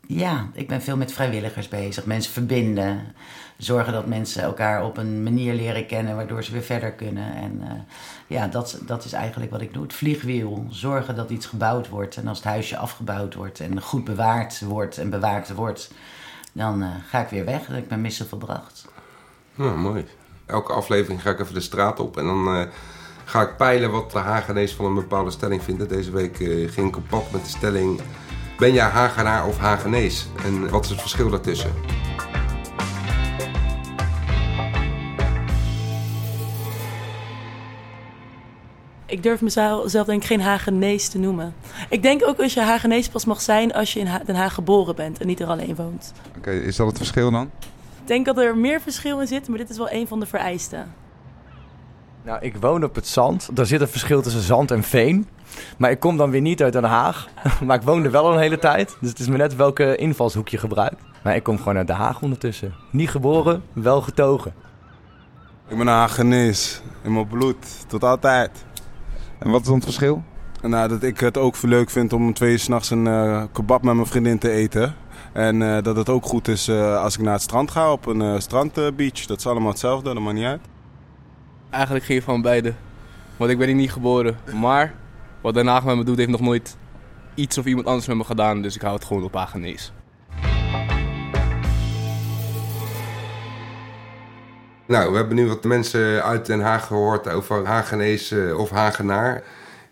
Ja, 0.06 0.48
ik 0.52 0.68
ben 0.68 0.82
veel 0.82 0.96
met 0.96 1.12
vrijwilligers 1.12 1.68
bezig. 1.68 2.04
Mensen 2.04 2.32
verbinden. 2.32 3.14
Zorgen 3.56 3.92
dat 3.92 4.06
mensen 4.06 4.42
elkaar 4.42 4.84
op 4.84 4.96
een 4.96 5.22
manier 5.22 5.54
leren 5.54 5.86
kennen 5.86 6.16
waardoor 6.16 6.44
ze 6.44 6.52
weer 6.52 6.62
verder 6.62 6.92
kunnen. 6.92 7.34
En 7.34 7.60
eh, 7.62 7.72
ja, 8.26 8.46
dat, 8.46 8.78
dat 8.86 9.04
is 9.04 9.12
eigenlijk 9.12 9.50
wat 9.50 9.60
ik 9.60 9.72
doe. 9.72 9.82
Het 9.82 9.92
vliegwiel. 9.92 10.66
Zorgen 10.70 11.16
dat 11.16 11.30
iets 11.30 11.46
gebouwd 11.46 11.88
wordt. 11.88 12.16
En 12.16 12.26
als 12.26 12.38
het 12.38 12.46
huisje 12.46 12.76
afgebouwd 12.76 13.34
wordt 13.34 13.60
en 13.60 13.82
goed 13.82 14.04
bewaard 14.04 14.60
wordt 14.60 14.98
en 14.98 15.10
bewaakt 15.10 15.52
wordt, 15.52 15.90
dan 16.54 16.82
eh, 16.82 16.88
ga 17.08 17.20
ik 17.20 17.28
weer 17.28 17.44
weg. 17.44 17.66
Heb 17.66 17.82
ik 17.82 17.88
mijn 17.88 18.00
missie 18.00 18.26
volbracht. 18.26 18.84
Nou, 19.54 19.78
mooi. 19.78 20.06
Elke 20.46 20.72
aflevering 20.72 21.22
ga 21.22 21.30
ik 21.30 21.40
even 21.40 21.54
de 21.54 21.60
straat 21.60 22.00
op 22.00 22.16
en 22.16 22.24
dan 22.24 22.56
eh, 22.56 22.62
ga 23.24 23.42
ik 23.42 23.56
peilen 23.56 23.90
wat 23.90 24.10
de 24.10 24.18
Hagenees 24.18 24.74
van 24.74 24.84
een 24.84 24.94
bepaalde 24.94 25.30
stelling 25.30 25.62
vinden. 25.62 25.88
Deze 25.88 26.10
week 26.10 26.40
eh, 26.40 26.70
ging 26.70 26.88
ik 26.88 26.96
op 26.96 27.08
pad 27.08 27.30
met 27.32 27.42
de 27.42 27.48
stelling: 27.48 28.00
Ben 28.58 28.72
jij 28.72 28.88
Hagenaar 28.88 29.46
of 29.46 29.58
Hagenees? 29.58 30.26
En 30.44 30.70
wat 30.70 30.84
is 30.84 30.90
het 30.90 31.00
verschil 31.00 31.30
daartussen? 31.30 31.72
Ik 39.06 39.22
durf 39.22 39.40
mezelf 39.40 39.90
denk 39.90 40.08
ik 40.22 40.24
geen 40.24 40.40
Hagenees 40.40 41.08
te 41.08 41.18
noemen. 41.18 41.54
Ik 41.88 42.02
denk 42.02 42.26
ook 42.26 42.40
als 42.40 42.54
je 42.54 42.60
Hagenees 42.60 43.08
pas 43.08 43.24
mag 43.24 43.40
zijn 43.40 43.72
als 43.72 43.92
je 43.92 44.00
in 44.00 44.06
Ha- 44.06 44.22
Den 44.26 44.34
Haag 44.36 44.54
geboren 44.54 44.94
bent 44.96 45.18
en 45.20 45.26
niet 45.26 45.40
er 45.40 45.46
alleen 45.46 45.74
woont. 45.74 46.12
Oké, 46.36 46.50
is 46.50 46.76
dat 46.76 46.86
het 46.86 46.96
verschil 46.96 47.30
dan? 47.30 47.50
Ik 48.00 48.06
denk 48.10 48.26
dat 48.26 48.38
er 48.38 48.56
meer 48.56 48.80
verschil 48.80 49.20
in 49.20 49.26
zit, 49.26 49.48
maar 49.48 49.58
dit 49.58 49.70
is 49.70 49.76
wel 49.76 49.90
een 49.90 50.06
van 50.06 50.20
de 50.20 50.26
vereisten. 50.26 50.92
Nou, 52.22 52.38
ik 52.40 52.56
woon 52.56 52.84
op 52.84 52.94
het 52.94 53.06
zand. 53.06 53.50
Er 53.54 53.66
zit 53.66 53.80
een 53.80 53.88
verschil 53.88 54.22
tussen 54.22 54.40
zand 54.42 54.70
en 54.70 54.82
veen. 54.82 55.28
Maar 55.76 55.90
ik 55.90 56.00
kom 56.00 56.16
dan 56.16 56.30
weer 56.30 56.40
niet 56.40 56.62
uit 56.62 56.72
Den 56.72 56.84
Haag. 56.84 57.28
Maar 57.64 57.76
ik 57.76 57.82
woon 57.82 58.04
er 58.04 58.10
wel 58.10 58.32
een 58.32 58.38
hele 58.38 58.58
tijd. 58.58 58.96
Dus 59.00 59.08
het 59.10 59.18
is 59.18 59.28
me 59.28 59.36
net 59.36 59.56
welke 59.56 59.96
invalshoek 59.96 60.48
je 60.48 60.58
gebruikt. 60.58 61.02
Maar 61.22 61.36
ik 61.36 61.42
kom 61.42 61.58
gewoon 61.58 61.76
uit 61.76 61.86
Den 61.86 61.96
Haag 61.96 62.22
ondertussen. 62.22 62.74
Niet 62.90 63.10
geboren, 63.10 63.62
wel 63.72 64.00
getogen. 64.02 64.54
Ik 65.68 65.76
ben 65.76 65.86
een 65.86 65.92
Hagenees. 65.94 66.80
In 67.02 67.12
mijn 67.12 67.26
bloed. 67.28 67.84
Tot 67.88 68.04
altijd. 68.04 68.64
En 69.44 69.50
wat 69.50 69.60
is 69.60 69.66
dan 69.66 69.74
het 69.74 69.84
verschil? 69.84 70.22
En 70.62 70.70
nou, 70.70 70.88
dat 70.88 71.02
ik 71.02 71.20
het 71.20 71.38
ook 71.38 71.62
leuk 71.62 71.90
vind 71.90 72.12
om 72.12 72.26
om 72.26 72.34
twee 72.34 72.52
uur 72.52 72.58
s'nachts 72.58 72.90
een 72.90 73.06
eh, 73.06 73.44
kebab 73.52 73.82
met 73.82 73.94
mijn 73.94 74.06
vriendin 74.06 74.38
te 74.38 74.50
eten. 74.50 74.94
En 75.32 75.62
eh, 75.62 75.82
dat 75.82 75.96
het 75.96 76.08
ook 76.08 76.24
goed 76.24 76.48
is 76.48 76.68
eh, 76.68 77.02
als 77.02 77.14
ik 77.14 77.22
naar 77.22 77.32
het 77.32 77.42
strand 77.42 77.70
ga 77.70 77.92
op 77.92 78.06
een 78.06 78.22
eh, 78.22 78.38
strandbeach. 78.38 79.26
dat 79.26 79.38
is 79.38 79.46
allemaal 79.46 79.70
hetzelfde, 79.70 80.14
dat 80.14 80.22
maakt 80.22 80.36
niet 80.36 80.44
uit. 80.44 80.60
Eigenlijk 81.70 82.04
geen 82.04 82.22
van 82.22 82.42
beide. 82.42 82.74
Want 83.36 83.50
ik 83.50 83.58
ben 83.58 83.66
hier 83.66 83.76
niet 83.76 83.92
geboren. 83.92 84.36
Maar 84.54 84.94
wat 85.40 85.54
Den 85.54 85.66
Haag 85.66 85.84
met 85.84 85.96
me 85.96 86.04
doet, 86.04 86.16
heeft 86.16 86.30
nog 86.30 86.40
nooit 86.40 86.76
iets 87.34 87.58
of 87.58 87.64
iemand 87.64 87.86
anders 87.86 88.06
met 88.06 88.16
me 88.16 88.24
gedaan. 88.24 88.62
Dus 88.62 88.74
ik 88.74 88.82
hou 88.82 88.94
het 88.94 89.04
gewoon 89.04 89.24
op 89.24 89.34
Hagenees. 89.34 89.92
Nou, 94.86 95.10
we 95.10 95.16
hebben 95.16 95.36
nu 95.36 95.46
wat 95.46 95.64
mensen 95.64 96.24
uit 96.24 96.46
Den 96.46 96.60
Haag 96.60 96.86
gehoord 96.86 97.28
over 97.28 97.66
Hagenees 97.66 98.30
eh, 98.30 98.58
of 98.58 98.70
Hagenaar. 98.70 99.42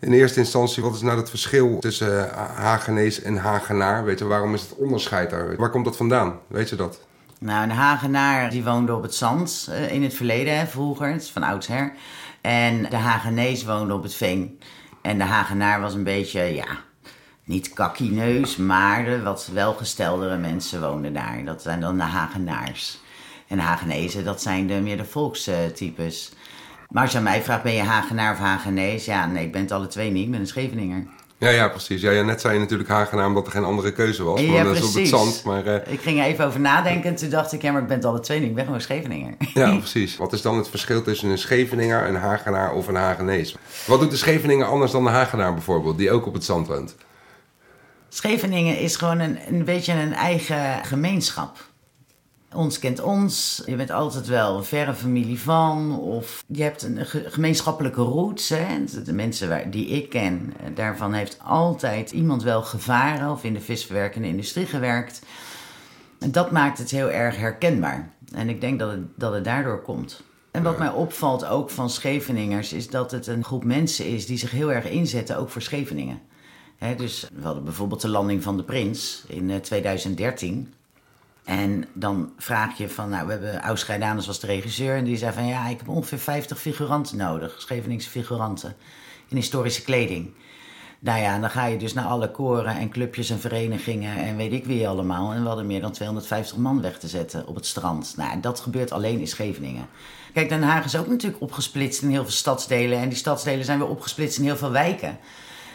In 0.00 0.12
eerste 0.12 0.38
instantie, 0.38 0.82
wat 0.82 0.94
is 0.94 1.00
nou 1.00 1.18
het 1.18 1.30
verschil 1.30 1.78
tussen 1.78 2.30
eh, 2.30 2.56
Hagenees 2.56 3.22
en 3.22 3.36
Hagenaar? 3.36 4.04
Weet 4.04 4.20
waarom 4.20 4.54
is 4.54 4.62
het 4.62 4.74
onderscheid 4.74 5.30
daar? 5.30 5.56
Waar 5.56 5.70
komt 5.70 5.84
dat 5.84 5.96
vandaan? 5.96 6.38
Weet 6.46 6.68
je 6.68 6.76
dat? 6.76 7.00
Nou, 7.38 7.62
een 7.62 7.70
Hagenaar 7.70 8.50
die 8.50 8.64
woonde 8.64 8.94
op 8.94 9.02
het 9.02 9.14
zand 9.14 9.68
eh, 9.70 9.92
in 9.92 10.02
het 10.02 10.14
verleden, 10.14 10.68
vroeger, 10.68 11.12
het 11.12 11.22
is 11.22 11.30
van 11.30 11.42
oudsher. 11.42 11.92
En 12.40 12.82
de 12.82 12.96
Hagenees 12.96 13.64
woonde 13.64 13.94
op 13.94 14.02
het 14.02 14.14
veen. 14.14 14.60
En 15.02 15.18
de 15.18 15.24
Hagenaar 15.24 15.80
was 15.80 15.94
een 15.94 16.04
beetje, 16.04 16.40
ja, 16.40 16.78
niet 17.44 17.72
kakkineus, 17.72 18.56
maar 18.56 19.04
de 19.04 19.22
wat 19.22 19.48
welgesteldere 19.52 20.36
mensen 20.36 20.80
woonden 20.80 21.12
daar. 21.12 21.44
Dat 21.44 21.62
zijn 21.62 21.80
dan 21.80 21.96
de 21.96 22.02
Hagenaars. 22.02 23.01
En 23.52 23.58
Hagenezen, 23.58 24.24
dat 24.24 24.42
zijn 24.42 24.66
de, 24.66 24.74
meer 24.74 24.96
de 24.96 25.04
volkstypes. 25.04 26.32
Maar 26.88 27.02
als 27.02 27.12
je 27.12 27.18
aan 27.18 27.24
mij 27.24 27.42
vraagt, 27.42 27.62
ben 27.62 27.72
je 27.74 27.82
Hagenaar 27.82 28.32
of 28.32 28.38
Hagenees? 28.38 29.04
Ja, 29.04 29.26
nee, 29.26 29.44
ik 29.44 29.52
ben 29.52 29.60
het 29.60 29.70
alle 29.72 29.86
twee 29.86 30.10
niet. 30.10 30.24
Ik 30.24 30.30
ben 30.30 30.40
een 30.40 30.46
Scheveninger. 30.46 31.06
Ja, 31.38 31.48
ja, 31.48 31.68
precies. 31.68 32.00
Ja, 32.00 32.10
ja, 32.10 32.22
net 32.22 32.40
zei 32.40 32.54
je 32.54 32.60
natuurlijk 32.60 32.88
Hagenaar 32.88 33.26
omdat 33.26 33.46
er 33.46 33.52
geen 33.52 33.64
andere 33.64 33.92
keuze 33.92 34.22
was. 34.22 34.40
Ja, 34.40 34.62
dat 34.64 34.72
is 34.76 34.78
op 34.78 34.84
het 34.84 34.92
precies. 34.92 35.10
zand. 35.10 35.42
Maar 35.44 35.66
eh, 35.66 35.92
Ik 35.92 36.00
ging 36.00 36.18
er 36.18 36.24
even 36.24 36.46
over 36.46 36.60
nadenken 36.60 37.10
en 37.10 37.16
toen 37.16 37.30
dacht 37.30 37.52
ik, 37.52 37.62
ja, 37.62 37.72
maar 37.72 37.82
ik 37.82 37.86
ben 37.88 37.96
het 37.96 38.06
alle 38.06 38.20
twee 38.20 38.40
niet. 38.40 38.48
Ik 38.48 38.54
ben 38.54 38.64
gewoon 38.64 38.80
Scheveninger. 38.80 39.34
ja, 39.54 39.76
precies. 39.78 40.16
Wat 40.16 40.32
is 40.32 40.42
dan 40.42 40.56
het 40.56 40.68
verschil 40.68 41.02
tussen 41.02 41.28
een 41.30 41.38
Scheveninger, 41.38 42.08
een 42.08 42.16
Hagenaar 42.16 42.72
of 42.72 42.88
een 42.88 42.94
Hagenees? 42.94 43.56
Wat 43.86 44.00
doet 44.00 44.10
de 44.10 44.16
Scheveninger 44.16 44.66
anders 44.66 44.92
dan 44.92 45.04
de 45.04 45.10
Hagenaar 45.10 45.52
bijvoorbeeld, 45.54 45.98
die 45.98 46.10
ook 46.10 46.26
op 46.26 46.34
het 46.34 46.44
zand 46.44 46.66
woont? 46.66 46.94
Scheveningen 48.08 48.78
is 48.78 48.96
gewoon 48.96 49.18
een, 49.20 49.38
een 49.48 49.64
beetje 49.64 49.92
een 49.92 50.12
eigen 50.14 50.84
gemeenschap. 50.84 51.70
Ons 52.54 52.78
kent 52.78 53.00
ons. 53.00 53.62
Je 53.66 53.76
bent 53.76 53.90
altijd 53.90 54.26
wel 54.26 54.56
een 54.56 54.64
verre 54.64 54.94
familie 54.94 55.40
van. 55.40 55.98
Of 55.98 56.44
je 56.46 56.62
hebt 56.62 56.82
een 56.82 57.06
ge- 57.06 57.24
gemeenschappelijke 57.30 58.00
roots. 58.02 58.48
Hè. 58.48 58.66
De 59.04 59.12
mensen 59.12 59.48
waar, 59.48 59.70
die 59.70 59.86
ik 59.86 60.08
ken, 60.08 60.52
eh, 60.60 60.66
daarvan 60.74 61.12
heeft 61.12 61.38
altijd 61.44 62.10
iemand 62.10 62.42
wel 62.42 62.62
gevaren 62.62 63.30
of 63.30 63.44
in 63.44 63.52
de 63.54 63.60
visverwerkende 63.60 64.28
industrie 64.28 64.66
gewerkt. 64.66 65.22
En 66.18 66.32
dat 66.32 66.50
maakt 66.50 66.78
het 66.78 66.90
heel 66.90 67.10
erg 67.10 67.36
herkenbaar. 67.36 68.12
En 68.34 68.48
ik 68.48 68.60
denk 68.60 68.78
dat 68.78 68.90
het, 68.90 69.00
dat 69.16 69.32
het 69.32 69.44
daardoor 69.44 69.82
komt. 69.82 70.22
En 70.50 70.62
wat 70.62 70.78
mij 70.78 70.90
opvalt 70.90 71.44
ook 71.44 71.70
van 71.70 71.90
Scheveningers 71.90 72.72
is 72.72 72.88
dat 72.90 73.10
het 73.10 73.26
een 73.26 73.44
groep 73.44 73.64
mensen 73.64 74.06
is 74.06 74.26
die 74.26 74.38
zich 74.38 74.50
heel 74.50 74.72
erg 74.72 74.90
inzetten, 74.90 75.36
ook 75.38 75.50
voor 75.50 75.62
Scheveningen. 75.62 76.20
Dus 76.96 77.28
we 77.34 77.42
hadden 77.44 77.64
bijvoorbeeld 77.64 78.00
de 78.00 78.08
landing 78.08 78.42
van 78.42 78.56
de 78.56 78.62
Prins 78.62 79.24
in 79.28 79.50
eh, 79.50 79.56
2013. 79.56 80.72
En 81.44 81.84
dan 81.92 82.32
vraag 82.36 82.78
je 82.78 82.88
van, 82.88 83.08
nou, 83.08 83.26
we 83.26 83.32
hebben 83.32 83.62
Aus 83.62 83.82
Grijdanus 83.82 84.26
was 84.26 84.40
de 84.40 84.46
regisseur 84.46 84.96
en 84.96 85.04
die 85.04 85.16
zei 85.16 85.32
van, 85.32 85.46
ja, 85.46 85.68
ik 85.68 85.78
heb 85.78 85.88
ongeveer 85.88 86.18
50 86.18 86.60
figuranten 86.60 87.16
nodig, 87.16 87.54
Scheveningse 87.58 88.10
figuranten, 88.10 88.76
in 89.28 89.36
historische 89.36 89.82
kleding. 89.82 90.30
Nou 90.98 91.20
ja, 91.20 91.38
dan 91.38 91.50
ga 91.50 91.66
je 91.66 91.76
dus 91.76 91.92
naar 91.92 92.04
alle 92.04 92.30
koren 92.30 92.76
en 92.76 92.88
clubjes 92.88 93.30
en 93.30 93.40
verenigingen 93.40 94.16
en 94.16 94.36
weet 94.36 94.52
ik 94.52 94.64
wie 94.64 94.88
allemaal. 94.88 95.32
En 95.32 95.42
we 95.42 95.48
hadden 95.48 95.66
meer 95.66 95.80
dan 95.80 95.92
250 95.92 96.56
man 96.56 96.80
weg 96.80 96.98
te 96.98 97.08
zetten 97.08 97.46
op 97.46 97.54
het 97.54 97.66
strand. 97.66 98.14
Nou, 98.16 98.40
dat 98.40 98.60
gebeurt 98.60 98.92
alleen 98.92 99.18
in 99.18 99.28
Scheveningen. 99.28 99.86
Kijk, 100.32 100.48
Den 100.48 100.62
Haag 100.62 100.84
is 100.84 100.96
ook 100.96 101.06
natuurlijk 101.06 101.42
opgesplitst 101.42 102.02
in 102.02 102.10
heel 102.10 102.22
veel 102.22 102.32
stadsdelen. 102.32 102.98
En 102.98 103.08
die 103.08 103.18
stadsdelen 103.18 103.64
zijn 103.64 103.78
weer 103.78 103.88
opgesplitst 103.88 104.38
in 104.38 104.44
heel 104.44 104.56
veel 104.56 104.70
wijken. 104.70 105.18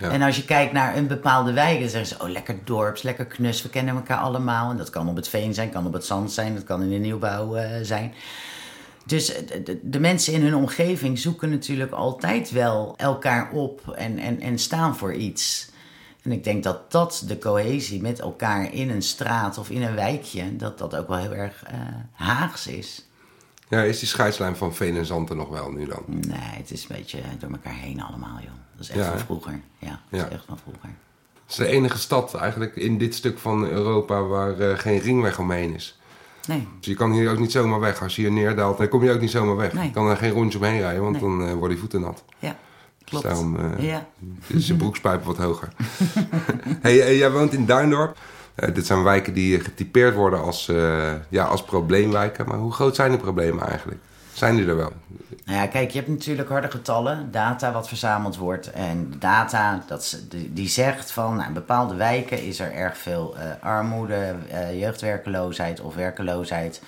En 0.02 0.22
als 0.22 0.36
je 0.36 0.46
kijkt 0.46 0.74
naar 0.74 0.98
een 0.98 1.08
bepaalde 1.08 1.54
wijk, 1.54 1.80
dan 1.80 1.90
zeggen 1.90 2.18
ze: 2.18 2.24
Oh, 2.24 2.30
lekker 2.30 2.60
dorps, 2.64 3.02
lekker 3.02 3.26
knus, 3.26 3.62
we 3.62 3.70
kennen 3.70 3.96
elkaar 3.96 4.18
allemaal. 4.18 4.72
En 4.72 4.78
dat 4.78 4.90
kan 4.90 5.10
op 5.10 5.16
het 5.16 5.28
veen 5.28 5.54
zijn, 5.54 5.70
kan 5.70 5.86
op 5.86 5.94
het 5.94 6.06
zand 6.06 6.32
zijn, 6.32 6.54
dat 6.54 6.64
kan 6.64 6.82
in 6.82 6.90
de 6.90 6.96
nieuwbouw 6.96 7.56
eh, 7.56 7.70
zijn. 7.82 8.14
Dus 9.06 9.34
eh, 9.34 9.76
de 9.82 10.00
mensen 10.00 10.34
in 10.34 10.42
hun 10.42 10.56
omgeving 10.56 11.20
zoeken 11.20 11.50
natuurlijk 11.50 11.92
altijd 11.92 12.52
wel 12.52 12.94
elkaar 12.98 13.52
op 13.52 13.94
en, 13.96 14.18
en, 14.18 14.40
en 14.40 14.60
staan 14.60 14.96
voor 14.96 15.14
iets. 15.14 15.70
En 16.22 16.32
ik 16.32 16.44
denk 16.44 16.64
dat 16.64 16.92
dat 16.92 17.24
de 17.28 17.38
cohesie 17.38 18.02
met 18.02 18.20
elkaar 18.20 18.74
in 18.74 18.90
een 18.90 19.02
straat 19.02 19.58
of 19.58 19.70
in 19.70 19.82
een 19.82 19.96
wijkje, 19.96 20.56
dat 20.56 20.78
dat 20.78 20.96
ook 20.96 21.08
wel 21.08 21.18
heel 21.18 21.34
erg 21.34 21.64
eh, 21.64 21.74
Haags 22.12 22.68
is. 22.68 23.07
Ja, 23.68 23.82
is 23.84 24.00
die 24.00 24.08
scheidslijn 24.08 24.56
van 24.56 24.76
Veen 24.76 24.98
en 24.98 25.06
Zand 25.06 25.30
er 25.30 25.36
nog 25.36 25.50
wel 25.50 25.72
nu 25.72 25.86
dan? 25.86 26.04
Nee, 26.08 26.38
het 26.40 26.72
is 26.72 26.82
een 26.90 26.96
beetje 26.96 27.20
door 27.40 27.50
elkaar 27.52 27.74
heen 27.74 28.02
allemaal, 28.02 28.38
joh. 28.42 28.52
Dat 28.76 28.82
is 28.86 28.90
echt 28.90 29.00
Ja, 29.00 29.10
van 29.12 29.20
vroeger. 29.20 29.60
Ja, 29.80 30.00
dat 30.10 30.20
Ja. 30.20 30.26
is 30.28 30.34
echt 30.34 30.46
van 30.48 30.58
vroeger. 30.64 30.90
Het 31.44 31.50
is 31.50 31.56
de 31.56 31.68
enige 31.68 31.98
stad 31.98 32.34
eigenlijk 32.36 32.76
in 32.76 32.98
dit 32.98 33.16
stuk 33.16 33.38
van 33.40 33.66
Europa 33.68 34.22
waar 34.24 34.60
eh, 34.60 34.78
geen 34.78 35.00
ringweg 35.00 35.40
omheen 35.40 35.76
is. 35.76 36.00
Nee, 36.48 36.68
Dus 36.80 36.88
je 36.88 36.94
kan 36.96 37.12
hier 37.12 37.32
ook 37.32 37.40
niet 37.40 37.52
zomaar 37.52 37.80
weg. 37.80 38.02
Als 38.02 38.16
je 38.16 38.22
hier 38.22 38.32
neerdaalt, 38.32 38.78
dan 38.78 38.88
kom 38.88 39.04
je 39.04 39.12
ook 39.12 39.20
niet 39.22 39.32
zomaar 39.32 39.56
weg. 39.56 39.74
Nee. 39.74 39.86
Je 39.86 39.92
kan 39.92 40.10
er 40.10 40.18
geen 40.18 40.32
rondje 40.32 40.58
omheen 40.58 40.80
rijden, 40.80 41.02
want 41.02 41.22
Nee. 41.22 41.22
dan 41.22 41.48
eh, 41.48 41.54
worden 41.54 41.72
je 41.72 41.78
voeten 41.80 42.02
nat. 42.02 42.24
ja, 42.40 42.56
klopt. 43.04 43.24
Dus 43.26 43.34
daarom 43.34 43.56
eh, 43.60 43.84
Ja. 43.90 44.08
is 44.48 44.68
je 44.68 44.76
broekspijp 44.76 45.24
wat 45.24 45.38
hoger. 45.38 45.68
hey, 46.82 47.18
jij 47.18 47.32
woont 47.32 47.54
in 47.54 47.66
Duindorp. 47.66 48.18
Eh, 48.58 48.74
dit 48.74 48.86
zijn 48.86 49.04
wijken 49.04 49.34
die 49.34 49.60
getypeerd 49.60 50.16
worden 50.16 50.42
als, 50.42 50.70
eh, 50.70 51.14
ja, 51.30 51.44
als 51.44 51.64
probleemwijken. 51.64 52.48
Maar 52.48 52.58
hoe 52.58 52.74
groot 52.74 52.96
zijn 52.96 53.12
de 53.12 53.18
problemen 53.18 53.68
eigenlijk? 53.68 54.00
Zijn 54.38 54.56
die 54.56 54.68
er 54.68 54.76
wel? 54.76 54.92
Nou 55.46 55.60
ja, 55.60 55.68
kijk, 55.68 55.92
je 55.92 55.98
hebt 55.98 56.10
natuurlijk 56.10 56.50
harde 56.50 56.72
getallen, 56.72 57.32
data 57.32 57.72
wat 57.72 57.88
verzameld 57.88 58.38
wordt. 58.38 58.72
En 58.72 59.14
data, 59.20 59.84
dat, 59.88 60.20
die, 60.30 60.68
zegt 60.68 61.12
van 61.12 61.36
nou, 61.36 61.48
in 61.48 61.54
bepaalde 61.54 61.96
wijken 61.96 62.44
is 62.44 62.60
er 62.60 62.74
erg 62.74 62.98
veel 62.98 63.38
eh, 63.38 63.44
armoede, 63.60 64.36
eh, 64.50 64.80
jeugdwerkeloosheid 64.80 65.82
of 65.82 65.96
werkeloosheid. 65.96 66.82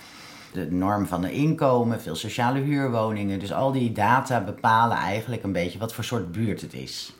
De 0.54 0.72
norm 0.72 1.08
van 1.08 1.22
de 1.22 1.32
inkomen, 1.32 2.02
veel 2.02 2.16
sociale 2.16 2.60
huurwoningen. 2.60 3.40
Dus 3.40 3.54
al 3.54 3.72
die 3.72 3.92
data 3.92 4.42
bepalen 4.42 4.98
eigenlijk 4.98 5.44
een 5.44 5.52
beetje 5.52 5.80
wat 5.80 5.94
voor 5.94 6.04
soort 6.04 6.32
buurt 6.32 6.62
het 6.62 6.74
is. 6.74 7.14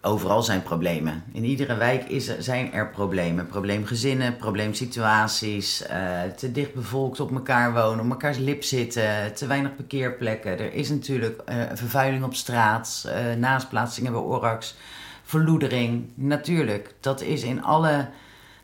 Overal 0.00 0.42
zijn 0.42 0.62
problemen. 0.62 1.24
In 1.32 1.44
iedere 1.44 1.76
wijk 1.76 2.04
is 2.04 2.28
er, 2.28 2.42
zijn 2.42 2.72
er 2.72 2.88
problemen. 2.88 3.46
Probleemgezinnen, 3.46 4.36
probleemsituaties, 4.36 5.82
eh, 5.82 6.22
te 6.36 6.52
dicht 6.52 6.74
bevolkt 6.74 7.20
op 7.20 7.32
elkaar 7.32 7.72
wonen, 7.72 8.04
op 8.04 8.10
elkaars 8.10 8.38
lip 8.38 8.62
zitten, 8.62 9.34
te 9.34 9.46
weinig 9.46 9.76
parkeerplekken. 9.76 10.58
Er 10.58 10.72
is 10.72 10.88
natuurlijk 10.88 11.40
eh, 11.44 11.56
vervuiling 11.74 12.24
op 12.24 12.34
straat, 12.34 13.04
eh 13.06 13.34
naastplaatsingen 13.34 14.12
bij 14.12 14.20
Orax, 14.20 14.76
verloedering. 15.22 16.12
Natuurlijk, 16.14 16.94
dat 17.00 17.20
is 17.20 17.42
in 17.42 17.64
alle, 17.64 18.08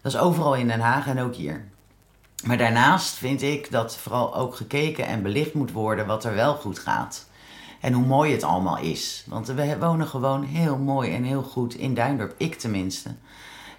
dat 0.01 0.13
is 0.13 0.19
overal 0.19 0.55
in 0.55 0.69
Den 0.69 0.81
Haag 0.81 1.07
en 1.07 1.21
ook 1.21 1.35
hier. 1.35 1.65
Maar 2.45 2.59
daarnaast 2.59 3.15
vind 3.15 3.43
ik 3.43 3.71
dat 3.71 3.97
vooral 3.97 4.37
ook 4.37 4.57
gekeken 4.57 5.07
en 5.07 5.23
belicht 5.23 5.55
moet 5.55 5.73
worden 5.73 6.07
wat 6.07 6.25
er 6.25 6.35
wel 6.35 6.55
goed 6.55 6.79
gaat. 6.79 7.27
En 7.85 7.93
hoe 7.93 8.07
mooi 8.07 8.33
het 8.33 8.43
allemaal 8.43 8.79
is. 8.79 9.25
Want 9.27 9.47
we 9.47 9.77
wonen 9.79 10.07
gewoon 10.07 10.45
heel 10.45 10.79
mooi 10.79 11.15
en 11.15 11.23
heel 11.23 11.43
goed 11.43 11.75
in 11.75 11.95
Duindorp. 11.95 12.35
Ik 12.37 12.55
tenminste. 12.55 13.11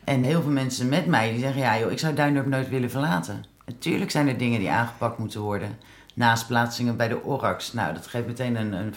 En 0.04 0.24
heel 0.24 0.42
veel 0.42 0.52
mensen 0.52 0.90
met 0.90 1.06
mij 1.06 1.32
die 1.32 1.40
zeggen... 1.40 1.62
ja 1.62 1.80
joh, 1.80 1.92
ik 1.92 2.00
zou 2.00 2.14
Duindorp 2.14 2.46
nooit 2.46 2.70
willen 2.70 2.90
verlaten. 2.90 3.46
Natuurlijk 3.66 4.12
zijn 4.12 4.28
er 4.28 4.38
dingen 4.38 4.60
die 4.60 4.70
aangepakt 4.70 5.18
moeten 5.18 5.42
worden. 5.42 5.78
Naastplaatsingen 6.14 6.98
bij 6.98 7.08
de 7.08 7.24
Orax. 7.24 7.74
Nou, 7.74 7.94
dat 7.94 8.08
geeft 8.08 8.28
meteen 8.28 8.56
een, 8.56 8.74
een 8.74 8.94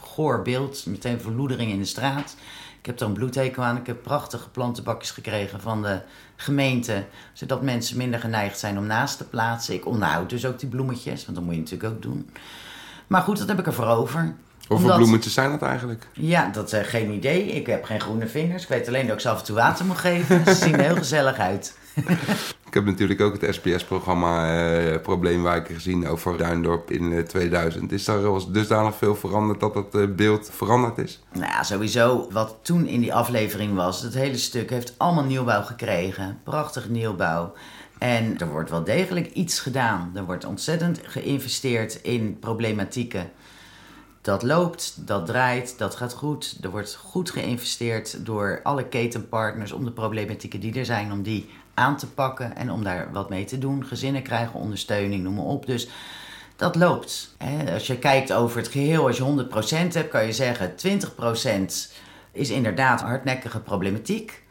goor 0.00 0.42
beeld. 0.42 0.86
Meteen 0.86 1.20
verloedering 1.20 1.70
in 1.70 1.78
de 1.78 1.84
straat. 1.84 2.36
Ik 2.78 2.86
heb 2.86 3.00
er 3.00 3.06
een 3.06 3.12
bloedhekel 3.12 3.62
aan. 3.62 3.76
Ik 3.76 3.86
heb 3.86 4.02
prachtige 4.02 4.48
plantenbakjes 4.48 5.10
gekregen 5.10 5.60
van 5.60 5.82
de 5.82 6.00
gemeente. 6.36 7.04
Zodat 7.32 7.62
mensen 7.62 7.96
minder 7.96 8.20
geneigd 8.20 8.58
zijn 8.58 8.78
om 8.78 8.86
naast 8.86 9.18
te 9.18 9.24
plaatsen. 9.24 9.74
Ik 9.74 9.86
onderhoud 9.86 10.30
dus 10.30 10.46
ook 10.46 10.58
die 10.58 10.68
bloemetjes. 10.68 11.24
Want 11.24 11.36
dat 11.36 11.46
moet 11.46 11.54
je 11.54 11.60
natuurlijk 11.60 11.94
ook 11.94 12.02
doen. 12.02 12.30
Maar 13.06 13.22
goed, 13.22 13.38
dat 13.38 13.48
heb 13.48 13.58
ik 13.58 13.66
ervoor 13.66 13.86
over. 13.86 14.34
Hoeveel 14.72 14.90
Omdat- 14.90 15.02
bloemetjes 15.02 15.34
zijn 15.34 15.50
dat 15.50 15.62
eigenlijk? 15.62 16.06
Ja, 16.12 16.50
dat 16.52 16.72
is 16.72 16.86
geen 16.86 17.10
idee. 17.12 17.46
Ik 17.46 17.66
heb 17.66 17.84
geen 17.84 18.00
groene 18.00 18.26
vingers. 18.26 18.62
Ik 18.62 18.68
weet 18.68 18.88
alleen 18.88 19.06
dat 19.06 19.14
ik 19.14 19.20
ze 19.20 19.28
af 19.28 19.38
en 19.38 19.44
toe 19.44 19.56
water 19.56 19.84
moet 19.84 19.98
geven. 19.98 20.44
Ze 20.44 20.54
zien 20.54 20.74
er 20.74 20.84
heel 20.84 20.96
gezellig 20.96 21.38
uit. 21.38 21.74
Ik 22.66 22.78
heb 22.78 22.86
natuurlijk 22.86 23.20
ook 23.20 23.40
het 23.40 23.54
SBS-programma 23.54 24.64
eh, 24.78 25.00
Probleemwijken 25.00 25.74
gezien 25.74 26.08
over 26.08 26.38
Duindorp 26.38 26.90
in 26.90 27.12
eh, 27.12 27.22
2000. 27.22 27.92
Is 27.92 28.04
daar 28.04 28.22
wel 28.22 28.52
dusdanig 28.52 28.96
veel 28.96 29.14
veranderd 29.16 29.60
dat 29.60 29.74
het 29.74 29.94
eh, 29.94 30.02
beeld 30.16 30.50
veranderd 30.52 30.98
is? 30.98 31.22
Nou 31.32 31.46
ja, 31.46 31.62
sowieso 31.62 32.28
wat 32.30 32.56
toen 32.62 32.86
in 32.86 33.00
die 33.00 33.14
aflevering 33.14 33.74
was. 33.74 34.02
Het 34.02 34.14
hele 34.14 34.36
stuk 34.36 34.70
heeft 34.70 34.94
allemaal 34.96 35.24
nieuwbouw 35.24 35.62
gekregen. 35.62 36.38
Prachtig 36.44 36.88
nieuwbouw. 36.88 37.52
En 37.98 38.38
er 38.38 38.48
wordt 38.48 38.70
wel 38.70 38.84
degelijk 38.84 39.30
iets 39.32 39.60
gedaan. 39.60 40.10
Er 40.14 40.24
wordt 40.24 40.44
ontzettend 40.44 41.00
geïnvesteerd 41.02 41.98
in 42.02 42.36
problematieken. 42.40 43.30
Dat 44.22 44.42
loopt, 44.42 45.06
dat 45.06 45.26
draait, 45.26 45.78
dat 45.78 45.94
gaat 45.94 46.12
goed. 46.12 46.58
Er 46.60 46.70
wordt 46.70 46.94
goed 46.94 47.30
geïnvesteerd 47.30 48.26
door 48.26 48.60
alle 48.62 48.84
ketenpartners 48.84 49.72
om 49.72 49.84
de 49.84 49.90
problematieken 49.90 50.60
die 50.60 50.74
er 50.74 50.84
zijn, 50.84 51.12
om 51.12 51.22
die 51.22 51.50
aan 51.74 51.96
te 51.96 52.06
pakken 52.06 52.56
en 52.56 52.70
om 52.70 52.84
daar 52.84 53.12
wat 53.12 53.28
mee 53.28 53.44
te 53.44 53.58
doen. 53.58 53.86
Gezinnen 53.86 54.22
krijgen 54.22 54.60
ondersteuning, 54.60 55.22
noem 55.22 55.34
maar 55.34 55.44
op. 55.44 55.66
Dus 55.66 55.88
dat 56.56 56.74
loopt. 56.74 57.34
Als 57.72 57.86
je 57.86 57.98
kijkt 57.98 58.32
over 58.32 58.58
het 58.58 58.68
geheel, 58.68 59.06
als 59.06 59.16
je 59.16 59.46
100% 59.90 59.92
hebt, 59.92 60.08
kan 60.08 60.26
je 60.26 60.32
zeggen 60.32 60.74
20% 61.90 61.92
is 62.32 62.50
inderdaad 62.50 63.00
hardnekkige 63.00 63.60
problematiek. 63.60 64.42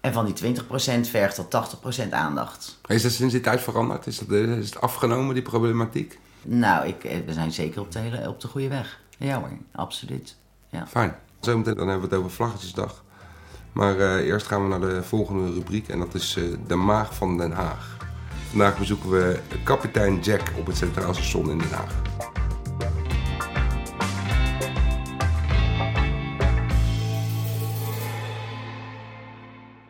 En 0.00 0.12
van 0.12 0.32
die 0.32 0.54
20% 0.54 1.10
vergt 1.10 1.36
dat 1.50 1.76
80% 2.06 2.10
aandacht. 2.10 2.78
Is 2.86 3.02
dat 3.02 3.12
sinds 3.12 3.32
die 3.32 3.42
tijd 3.42 3.60
veranderd? 3.60 4.06
Is, 4.06 4.18
dat, 4.18 4.28
is 4.30 4.66
het 4.66 4.80
afgenomen, 4.80 5.34
die 5.34 5.42
problematiek? 5.42 6.18
Nou, 6.48 6.86
ik, 6.86 7.04
eh, 7.04 7.18
we 7.26 7.32
zijn 7.32 7.52
zeker 7.52 7.80
op 7.80 7.92
de, 7.92 8.24
op 8.28 8.40
de 8.40 8.48
goede 8.48 8.68
weg. 8.68 9.00
Ja 9.18 9.38
hoor, 9.38 9.50
absoluut. 9.72 10.36
Ja. 10.68 10.86
Fijn. 10.86 11.14
Zometeen 11.40 11.74
dan 11.74 11.88
hebben 11.88 12.08
we 12.08 12.14
het 12.14 12.24
over 12.24 12.36
Vlaggetjesdag. 12.36 13.04
Maar 13.72 13.98
eh, 13.98 14.26
eerst 14.26 14.46
gaan 14.46 14.62
we 14.62 14.68
naar 14.68 14.80
de 14.80 15.02
volgende 15.02 15.52
rubriek 15.52 15.88
en 15.88 15.98
dat 15.98 16.14
is 16.14 16.36
eh, 16.36 16.44
de 16.66 16.74
maag 16.74 17.14
van 17.14 17.38
Den 17.38 17.52
Haag. 17.52 17.96
Vandaag 18.48 18.78
bezoeken 18.78 19.10
we 19.10 19.40
kapitein 19.64 20.20
Jack 20.20 20.52
op 20.58 20.66
het 20.66 20.76
Centraal 20.76 21.14
Station 21.14 21.50
in 21.50 21.58
Den 21.58 21.70
Haag. 21.70 21.94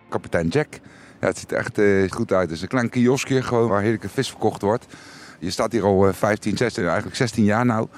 Kapitein 0.08 0.48
Jack. 0.48 0.80
Ja, 1.20 1.26
het 1.26 1.38
ziet 1.38 1.52
er 1.52 1.58
echt 1.58 2.12
goed 2.12 2.32
uit. 2.32 2.48
Het 2.48 2.56
is 2.56 2.62
een 2.62 2.68
klein 2.68 2.90
kioskje 2.90 3.42
gewoon 3.42 3.68
waar 3.68 3.80
heerlijke 3.80 4.08
vis 4.08 4.28
verkocht 4.28 4.62
wordt. 4.62 4.86
Je 5.38 5.50
staat 5.50 5.72
hier 5.72 5.84
al 5.84 6.06
eh, 6.06 6.14
15, 6.14 6.56
16, 6.56 6.84
eigenlijk 6.84 7.16
16 7.16 7.44
jaar 7.44 7.66
nou. 7.66 7.88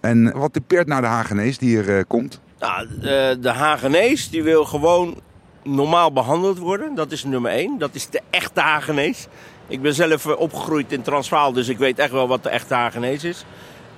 En 0.00 0.38
wat 0.38 0.52
typeert 0.52 0.86
nou 0.86 1.00
de 1.00 1.06
Hagenees 1.06 1.58
die 1.58 1.68
hier 1.68 1.96
eh, 1.96 2.04
komt? 2.08 2.40
Nou, 2.58 2.88
de, 3.00 3.36
de 3.40 3.50
Hagenees 3.50 4.30
die 4.30 4.42
wil 4.42 4.64
gewoon 4.64 5.20
normaal 5.62 6.12
behandeld 6.12 6.58
worden. 6.58 6.94
Dat 6.94 7.12
is 7.12 7.24
nummer 7.24 7.50
één. 7.50 7.78
Dat 7.78 7.94
is 7.94 8.08
de 8.10 8.20
echte 8.30 8.60
Hagenees. 8.60 9.26
Ik 9.68 9.82
ben 9.82 9.94
zelf 9.94 10.26
eh, 10.26 10.40
opgegroeid 10.40 10.92
in 10.92 11.02
Transvaal, 11.02 11.52
dus 11.52 11.68
ik 11.68 11.78
weet 11.78 11.98
echt 11.98 12.10
wel 12.10 12.28
wat 12.28 12.42
de 12.42 12.48
echte 12.48 12.74
Hagenees 12.74 13.24
is. 13.24 13.44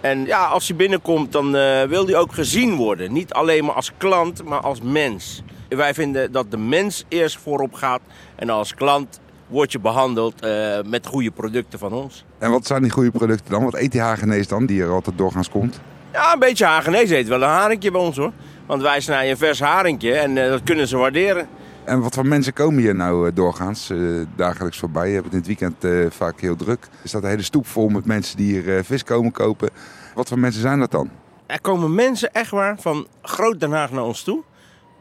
En 0.01 0.25
ja, 0.27 0.47
als 0.47 0.69
hij 0.69 0.77
binnenkomt, 0.77 1.33
dan 1.33 1.57
eh, 1.57 1.83
wil 1.83 2.07
hij 2.07 2.17
ook 2.17 2.33
gezien 2.33 2.75
worden. 2.75 3.13
Niet 3.13 3.33
alleen 3.33 3.65
maar 3.65 3.75
als 3.75 3.93
klant, 3.97 4.45
maar 4.45 4.61
als 4.61 4.81
mens. 4.81 5.43
Wij 5.69 5.95
vinden 5.95 6.33
dat 6.33 6.51
de 6.51 6.57
mens 6.57 7.05
eerst 7.09 7.39
voorop 7.39 7.75
gaat. 7.75 8.01
En 8.37 8.51
als 8.51 8.75
klant 8.75 9.21
word 9.49 9.73
je 9.73 9.79
behandeld 9.79 10.41
eh, 10.41 10.79
met 10.87 11.07
goede 11.07 11.31
producten 11.31 11.79
van 11.79 11.93
ons. 11.93 12.25
En 12.39 12.51
wat 12.51 12.67
zijn 12.67 12.83
die 12.83 12.91
goede 12.91 13.11
producten 13.11 13.51
dan? 13.51 13.65
Wat 13.65 13.75
eet 13.75 13.93
die 13.93 14.01
Hagenees 14.01 14.49
dan, 14.49 14.67
die 14.67 14.83
er 14.83 14.91
altijd 14.91 15.19
doorgaans 15.19 15.51
komt? 15.51 15.81
Ja, 16.13 16.33
een 16.33 16.39
beetje 16.39 16.65
Hagenees 16.65 17.11
eet 17.11 17.29
wel 17.29 17.43
een 17.43 17.49
haringje 17.49 17.91
bij 17.91 18.01
ons 18.01 18.17
hoor. 18.17 18.33
Want 18.67 18.83
wij 18.83 19.01
snijden 19.01 19.31
een 19.31 19.37
vers 19.37 19.61
haringje 19.61 20.15
en 20.15 20.45
eh, 20.45 20.51
dat 20.51 20.63
kunnen 20.63 20.89
ze 20.89 20.97
waarderen. 20.97 21.49
En 21.85 22.01
wat 22.01 22.15
voor 22.15 22.27
mensen 22.27 22.53
komen 22.53 22.83
hier 22.83 22.95
nou 22.95 23.29
eh, 23.29 23.35
doorgaans 23.35 23.93
dagelijks 24.37 24.79
voorbij? 24.79 25.09
Je 25.09 25.15
hebt 25.15 25.25
het 25.25 25.33
in 25.33 25.39
het 25.39 25.61
weekend 25.61 26.13
vaak 26.15 26.41
heel 26.41 26.57
druk. 26.57 26.89
Er 27.03 27.09
staat 27.09 27.23
een 27.23 27.29
hele 27.29 27.43
stoep 27.43 27.67
vol 27.67 27.89
met 27.89 28.05
mensen 28.05 28.37
die 28.37 28.61
hier 28.61 28.85
vis 28.85 29.05
komen 29.05 29.33
kopen. 29.33 29.71
Wat 30.15 30.29
voor 30.29 30.39
mensen 30.39 30.61
zijn 30.61 30.79
dat 30.79 30.91
dan? 30.91 31.11
Er 31.47 31.61
komen 31.61 31.95
mensen 31.95 32.33
echt 32.33 32.51
waar 32.51 32.77
van 32.81 33.07
Groot 33.23 33.61
Den 33.61 33.73
Haag 33.73 33.91
naar 33.91 34.05
ons 34.05 34.23
toe. 34.23 34.43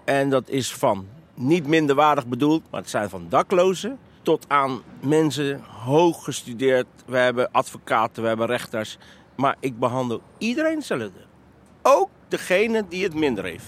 En 0.05 0.29
dat 0.29 0.49
is 0.49 0.73
van 0.73 1.05
niet 1.33 1.67
minderwaardig 1.67 2.27
bedoeld, 2.27 2.63
maar 2.71 2.81
het 2.81 2.89
zijn 2.89 3.09
van 3.09 3.25
daklozen 3.29 3.97
tot 4.27 4.45
aan 4.47 4.81
mensen 4.99 5.61
hoog 5.63 6.23
gestudeerd. 6.23 6.87
We 7.05 7.17
hebben 7.17 7.51
advocaten, 7.51 8.21
we 8.21 8.27
hebben 8.27 8.47
rechters. 8.47 8.97
Maar 9.35 9.55
ik 9.59 9.79
behandel 9.79 10.21
iedereen 10.37 10.75
hetzelfde. 10.75 11.25
Ook 11.81 12.09
degene 12.27 12.85
die 12.89 13.03
het 13.03 13.13
minder 13.13 13.43
heeft. 13.43 13.65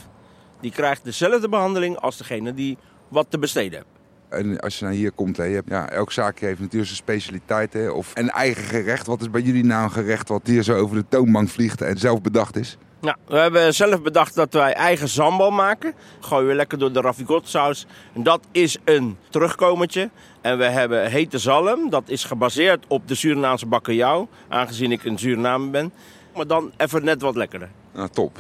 Die 0.60 0.72
krijgt 0.72 1.04
dezelfde 1.04 1.50
behandeling 1.50 1.98
als 1.98 2.18
degene 2.18 2.54
die 2.54 2.78
wat 3.08 3.26
te 3.30 3.40
besteden 3.40 3.72
heeft. 3.72 3.99
En 4.30 4.60
als 4.60 4.80
je 4.80 4.86
nou 4.86 4.98
hier 4.98 5.12
komt, 5.12 5.38
hè, 5.38 5.44
je 5.44 5.56
hebt, 5.56 5.70
ja, 5.70 5.90
elk 5.90 6.12
zaakje 6.12 6.46
heeft 6.46 6.60
natuurlijk 6.60 6.86
zijn 6.86 7.02
specialiteit 7.02 7.74
hè, 7.74 7.90
of 7.90 8.12
een 8.14 8.30
eigen 8.30 8.64
gerecht. 8.64 9.08
Wat 9.08 9.22
is 9.22 9.30
bij 9.30 9.42
jullie 9.42 9.66
nou 9.66 9.84
een 9.84 9.92
gerecht 9.92 10.30
wat 10.30 10.42
hier 10.44 10.64
zo 10.64 10.76
over 10.76 10.96
de 10.96 11.06
toonbank 11.10 11.50
vliegt 11.50 11.82
en 11.82 11.98
zelf 11.98 12.22
bedacht 12.22 12.56
is? 12.56 12.78
Nou, 13.02 13.16
we 13.28 13.38
hebben 13.38 13.74
zelf 13.74 14.02
bedacht 14.02 14.36
dat 14.36 14.54
wij 14.54 14.74
eigen 14.74 15.10
sambal 15.10 15.52
maken. 15.52 15.94
Gooien 16.20 16.48
we 16.48 16.54
lekker 16.54 16.80
door 16.80 16.92
de 16.92 17.02
ravigot-saus. 17.02 17.86
En 18.14 18.24
dat 18.24 18.40
is 18.52 18.78
een 18.84 19.18
terugkomertje. 19.30 20.10
En 20.42 20.58
we 20.58 20.64
hebben 20.64 21.10
hete 21.10 21.38
zalm. 21.38 21.90
Dat 21.90 22.04
is 22.06 22.24
gebaseerd 22.24 22.86
op 22.88 23.08
de 23.08 23.16
Surinaamse 23.16 23.66
bakkerjauw. 23.66 24.28
Aangezien 24.48 24.92
ik 24.92 25.04
een 25.04 25.18
Surinamer 25.18 25.70
ben. 25.70 25.92
Maar 26.36 26.48
dan 26.48 26.72
even 26.78 27.04
net 27.04 27.22
wat 27.22 27.36
lekkerder. 27.36 27.70
Nou, 27.94 28.10
top. 28.10 28.38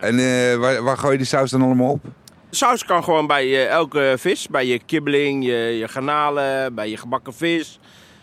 En 0.00 0.18
eh, 0.18 0.56
waar, 0.56 0.82
waar 0.82 0.98
gooi 0.98 1.12
je 1.12 1.18
die 1.18 1.26
saus 1.26 1.50
dan 1.50 1.62
allemaal 1.62 1.90
op? 1.90 2.04
Saus 2.54 2.84
kan 2.84 3.04
gewoon 3.04 3.26
bij 3.26 3.44
eh, 3.44 3.68
elke 3.68 4.14
vis. 4.18 4.48
Bij 4.48 4.66
je 4.66 4.78
kibbeling, 4.78 5.44
je, 5.44 5.52
je 5.52 5.88
garnalen, 5.88 6.74
bij 6.74 6.90
je 6.90 6.96
gebakken 6.96 7.34
vis. 7.34 7.78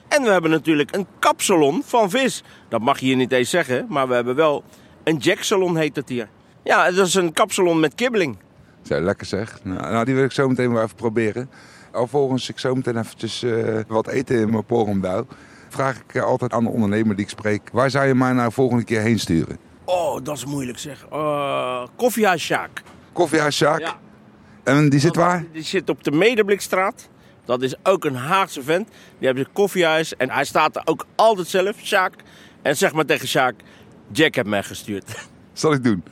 En 0.07 0.24
we 0.24 0.29
hebben 0.29 0.51
natuurlijk 0.51 0.95
een 0.95 1.07
kapsalon 1.19 1.81
van 1.86 2.09
vis. 2.09 2.43
Dat 2.67 2.81
mag 2.81 3.00
je 3.00 3.05
hier 3.05 3.15
niet 3.15 3.31
eens 3.31 3.50
zeggen. 3.50 3.86
Maar 3.89 4.07
we 4.07 4.13
hebben 4.13 4.36
wel 4.36 4.63
een 5.03 5.17
jacksalon 5.17 5.77
heet 5.77 5.95
het 5.95 6.09
hier. 6.09 6.29
Ja, 6.63 6.91
dat 6.91 7.07
is 7.07 7.13
een 7.13 7.33
kapsalon 7.33 7.79
met 7.79 7.95
kibbeling. 7.95 8.38
Zo, 8.81 9.00
lekker 9.00 9.25
zeg. 9.25 9.59
Nou, 9.63 9.92
nou, 9.92 10.05
die 10.05 10.15
wil 10.15 10.24
ik 10.24 10.31
zo 10.31 10.48
meteen 10.48 10.74
wel 10.74 10.83
even 10.83 10.96
proberen. 10.96 11.50
Alvorens 11.92 12.50
ik 12.50 12.59
zo 12.59 12.75
meteen 12.75 12.98
eventjes 12.98 13.44
eh, 13.44 13.79
wat 13.87 14.07
eten 14.07 14.39
in 14.39 14.50
mijn 14.50 14.65
porumbuil... 14.65 15.27
vraag 15.70 16.00
ik 16.00 16.15
eh, 16.15 16.24
altijd 16.24 16.53
aan 16.53 16.63
de 16.63 16.70
ondernemer 16.70 17.15
die 17.15 17.25
ik 17.25 17.31
spreek... 17.31 17.70
waar 17.72 17.89
zou 17.89 18.07
je 18.07 18.15
mij 18.15 18.33
nou 18.33 18.51
volgende 18.51 18.83
keer 18.83 19.01
heen 19.01 19.20
sturen? 19.20 19.57
Oh, 19.85 20.24
dat 20.24 20.37
is 20.37 20.46
moeilijk 20.46 20.79
zeg. 20.79 21.05
Uh, 21.13 21.85
Koffiehuis 21.96 22.44
Sjaak. 22.44 22.81
Koffiehuis 23.13 23.55
Sjaak? 23.55 23.79
Ja. 23.79 23.96
En 24.70 24.90
die 24.90 25.00
zit 25.00 25.16
waar? 25.16 25.46
Die 25.51 25.64
zit 25.64 25.90
op 25.90 26.03
de 26.03 26.12
Medeblikstraat. 26.12 27.10
Dat 27.46 27.62
is 27.62 27.75
ook 27.84 28.05
een 28.05 28.16
Haagse 28.16 28.64
vent. 28.64 28.88
Die 29.18 29.27
hebben 29.27 29.44
een 29.46 29.53
koffiehuis. 29.53 30.16
En 30.16 30.29
hij 30.29 30.46
staat 30.46 30.75
er 30.75 30.82
ook 30.86 31.05
altijd 31.16 31.48
zelf, 31.48 31.75
Sjaak. 31.84 32.14
En 32.62 32.77
zeg 32.77 32.94
maar 32.94 33.05
tegen 33.05 33.27
Sjaak, 33.27 33.55
Jack 34.12 34.36
heeft 34.36 34.48
mij 34.48 34.64
gestuurd. 34.64 35.27
Zal 35.53 35.74
ik 35.74 35.84
doen. 35.84 36.03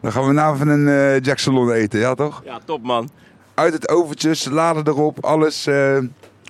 Dan 0.00 0.12
gaan 0.12 0.34
we 0.34 0.52
even 0.54 0.68
een 0.68 0.88
eh 0.88 1.20
Jack 1.20 1.38
Salon 1.38 1.70
eten, 1.72 2.00
ja 2.00 2.14
toch? 2.14 2.42
Ja, 2.44 2.58
top 2.64 2.82
man. 2.82 3.10
Uit 3.54 3.72
het 3.72 3.88
oventje, 3.88 4.34
salade 4.34 4.90
erop, 4.90 5.24
alles. 5.24 5.66
eh, 5.66 5.98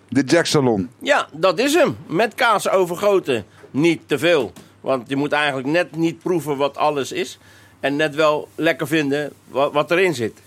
de 0.08 0.22
Jack 0.24 0.46
Salon. 0.46 0.90
Ja, 0.98 1.28
dat 1.32 1.58
is 1.58 1.74
hem. 1.74 1.96
Met 2.06 2.34
kaas 2.34 2.68
overgoten. 2.68 3.44
Niet 3.70 4.00
te 4.06 4.18
veel. 4.18 4.52
Want 4.80 5.08
je 5.08 5.16
moet 5.16 5.32
eigenlijk 5.32 5.68
net 5.68 5.96
niet 5.96 6.18
proeven 6.18 6.56
wat 6.56 6.76
alles 6.76 7.12
is. 7.12 7.38
En 7.80 7.96
net 7.96 8.14
wel 8.14 8.48
lekker 8.54 8.86
vinden 8.86 9.32
wat, 9.48 9.72
wat 9.72 9.90
erin 9.90 10.14
zit. 10.14 10.40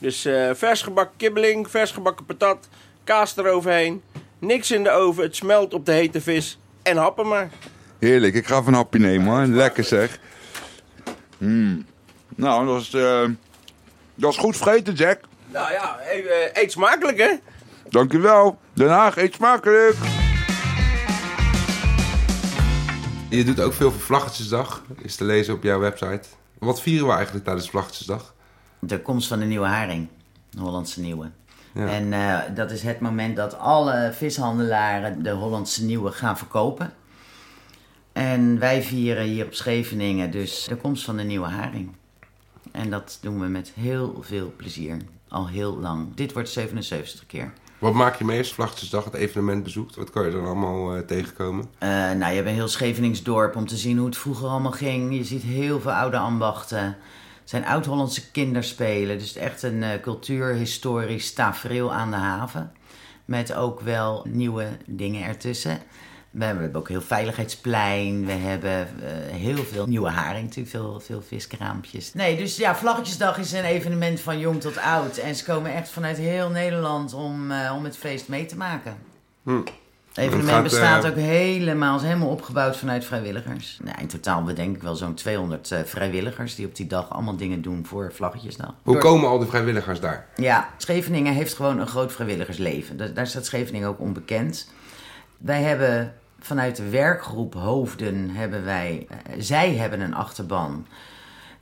Dus 0.00 0.24
eh 0.24 0.50
vers 0.54 0.82
gebakken 0.82 1.16
kibbeling, 1.16 1.70
vers 1.70 1.90
gebakken 1.90 2.26
patat, 2.26 2.68
kaas 3.04 3.36
eroverheen. 3.36 4.02
Niks 4.38 4.70
in 4.70 4.82
de 4.82 4.90
oven, 4.90 5.22
het 5.22 5.36
smelt 5.36 5.74
op 5.74 5.86
de 5.86 5.92
hete 5.92 6.20
vis. 6.20 6.58
En 6.82 6.96
happen 6.96 7.28
maar. 7.28 7.50
Heerlijk, 7.98 8.34
ik 8.34 8.46
ga 8.46 8.58
even 8.58 8.66
een 8.66 8.74
hapje 8.74 8.98
nemen 8.98 9.26
hoor. 9.26 9.46
Lekker 9.46 9.84
zeg. 9.84 10.18
Mm. 11.38 11.86
Nou, 12.36 12.66
dat 12.66 12.80
is, 12.80 12.94
eh, 12.94 13.24
dat 14.14 14.30
is 14.30 14.38
goed 14.38 14.56
vreten, 14.56 14.94
Jack. 14.94 15.20
Nou 15.46 15.72
ja, 15.72 15.98
eet, 16.10 16.26
eh, 16.26 16.62
eet 16.62 16.72
smakelijk 16.72 17.18
hè. 17.18 17.30
Dankjewel. 17.88 18.58
Den 18.72 18.88
Haag, 18.88 19.16
eet 19.16 19.34
smakelijk. 19.34 19.96
Je 23.28 23.44
doet 23.44 23.60
ook 23.60 23.72
veel 23.72 23.90
voor 23.90 24.00
Vlaggetjesdag, 24.00 24.82
is 25.02 25.16
te 25.16 25.24
lezen 25.24 25.54
op 25.54 25.62
jouw 25.62 25.78
website. 25.78 26.22
Wat 26.58 26.82
vieren 26.82 27.06
we 27.06 27.12
eigenlijk 27.12 27.44
tijdens 27.44 27.70
Vlaggetjesdag? 27.70 28.34
De 28.80 29.02
komst 29.02 29.28
van 29.28 29.38
de 29.38 29.44
nieuwe 29.44 29.66
haring, 29.66 30.08
de 30.50 30.60
Hollandse 30.60 31.00
nieuwe. 31.00 31.30
Ja. 31.74 31.86
En 31.86 32.12
eh, 32.12 32.38
dat 32.54 32.70
is 32.70 32.82
het 32.82 33.00
moment 33.00 33.36
dat 33.36 33.58
alle 33.58 34.10
vishandelaren 34.12 35.22
de 35.22 35.30
Hollandse 35.30 35.84
nieuwe 35.84 36.12
gaan 36.12 36.38
verkopen. 36.38 36.92
En 38.12 38.58
wij 38.58 38.82
vieren 38.82 39.24
hier 39.24 39.44
op 39.44 39.54
Scheveningen 39.54 40.30
dus 40.30 40.64
de 40.64 40.76
komst 40.76 41.04
van 41.04 41.16
de 41.16 41.22
nieuwe 41.22 41.46
haring. 41.46 41.90
En 42.72 42.90
dat 42.90 43.18
doen 43.20 43.40
we 43.40 43.46
met 43.46 43.72
heel 43.74 44.18
veel 44.20 44.52
plezier. 44.56 44.96
Al 45.28 45.48
heel 45.48 45.78
lang. 45.78 46.14
Dit 46.14 46.32
wordt 46.32 46.48
77 46.48 47.26
keer. 47.26 47.52
Wat 47.78 47.94
maak 47.94 48.16
je 48.16 48.24
mee 48.24 48.38
als 48.38 48.52
Vlaggetjesdag 48.52 49.04
het 49.04 49.14
evenement 49.14 49.62
bezoekt? 49.62 49.96
Wat 49.96 50.10
kan 50.10 50.26
je 50.26 50.36
er 50.36 50.46
allemaal 50.46 50.94
eh, 50.94 51.02
tegenkomen? 51.02 51.64
Eh, 51.78 51.88
nou, 51.88 52.18
je 52.18 52.36
hebt 52.36 52.46
een 52.46 52.54
heel 52.54 52.68
Scheveningsdorp 52.68 53.56
om 53.56 53.66
te 53.66 53.76
zien 53.76 53.96
hoe 53.96 54.06
het 54.06 54.16
vroeger 54.16 54.48
allemaal 54.48 54.72
ging. 54.72 55.16
Je 55.16 55.24
ziet 55.24 55.42
heel 55.42 55.80
veel 55.80 55.92
oude 55.92 56.16
ambachten. 56.16 56.96
Zijn 57.50 57.66
oud-Hollandse 57.66 58.30
kinderspelen. 58.30 59.18
Dus 59.18 59.36
echt 59.36 59.62
een 59.62 59.82
eh, 59.82 60.00
cultuurhistorisch 60.00 61.32
tafereel 61.32 61.92
aan 61.92 62.10
de 62.10 62.16
haven. 62.16 62.72
Met 63.24 63.54
ook 63.54 63.80
wel 63.80 64.26
nieuwe 64.28 64.68
dingen 64.86 65.24
ertussen. 65.24 65.78
We 66.30 66.44
hebben, 66.44 66.74
ook 66.74 66.88
heel 66.88 67.00
veiligheidsplein. 67.00 68.26
We 68.26 68.32
hebben 68.32 68.78
eh, 68.80 69.34
heel 69.34 69.64
veel 69.64 69.86
nieuwe 69.86 70.08
haring, 70.08 70.44
natuurlijk 70.44 70.70
veel, 70.70 71.00
veel 71.00 71.22
viskraampjes. 71.22 72.14
Nee, 72.14 72.36
dus 72.36 72.56
ja, 72.56 72.76
Vlaggetjesdag 72.76 73.38
is 73.38 73.52
een 73.52 73.64
evenement 73.64 74.20
van 74.20 74.38
jong 74.38 74.60
tot 74.60 74.78
oud. 74.78 75.16
En 75.16 75.34
ze 75.34 75.44
komen 75.44 75.74
echt 75.74 75.88
vanuit 75.88 76.16
heel 76.16 76.48
Nederland 76.48 77.14
om, 77.14 77.50
eh, 77.50 77.72
om 77.76 77.84
het 77.84 77.96
feest 77.96 78.28
mee 78.28 78.46
te 78.46 78.56
maken. 78.56 78.98
Het 79.44 79.72
evenement 80.14 80.50
gaat, 80.50 80.62
bestaat 80.62 81.04
eh, 81.04 81.10
ook 81.10 81.16
helemaal, 81.16 81.96
is 81.96 82.02
helemaal 82.02 82.28
opgebouwd 82.28 82.76
vanuit 82.76 83.04
vrijwilligers. 83.04 83.78
Nou, 83.82 84.00
in 84.00 84.06
totaal 84.06 84.42
bedenk 84.42 84.76
ik 84.76 84.82
wel 84.82 84.94
zo'n 84.94 85.14
200 85.14 85.70
eh, 85.70 85.80
vrijwilligers 85.84 86.54
die 86.54 86.66
op 86.66 86.76
die 86.76 86.86
dag 86.86 87.10
allemaal 87.10 87.36
dingen 87.36 87.62
doen 87.62 87.86
voor 87.86 88.12
Vlaggetjesdag. 88.12 88.74
Hoe 88.82 88.98
komen 88.98 89.28
al 89.28 89.38
die 89.38 89.48
vrijwilligers 89.48 90.00
daar? 90.00 90.26
Ja, 90.36 90.68
Scheveningen 90.76 91.34
heeft 91.34 91.54
gewoon 91.54 91.78
een 91.78 91.86
groot 91.86 92.12
vrijwilligersleven. 92.12 92.96
Daar, 92.96 93.14
daar 93.14 93.26
staat 93.26 93.44
Scheveningen 93.44 93.88
ook 93.88 94.00
onbekend. 94.00 94.72
Wij 95.38 95.62
hebben 95.62 96.14
vanuit 96.40 96.76
de 96.76 96.88
werkgroep 96.88 97.54
Hoofden 97.54 98.30
hebben 98.30 98.64
wij, 98.64 99.06
eh, 99.08 99.34
zij 99.38 99.74
hebben 99.74 100.00
een 100.00 100.14
achterban. 100.14 100.86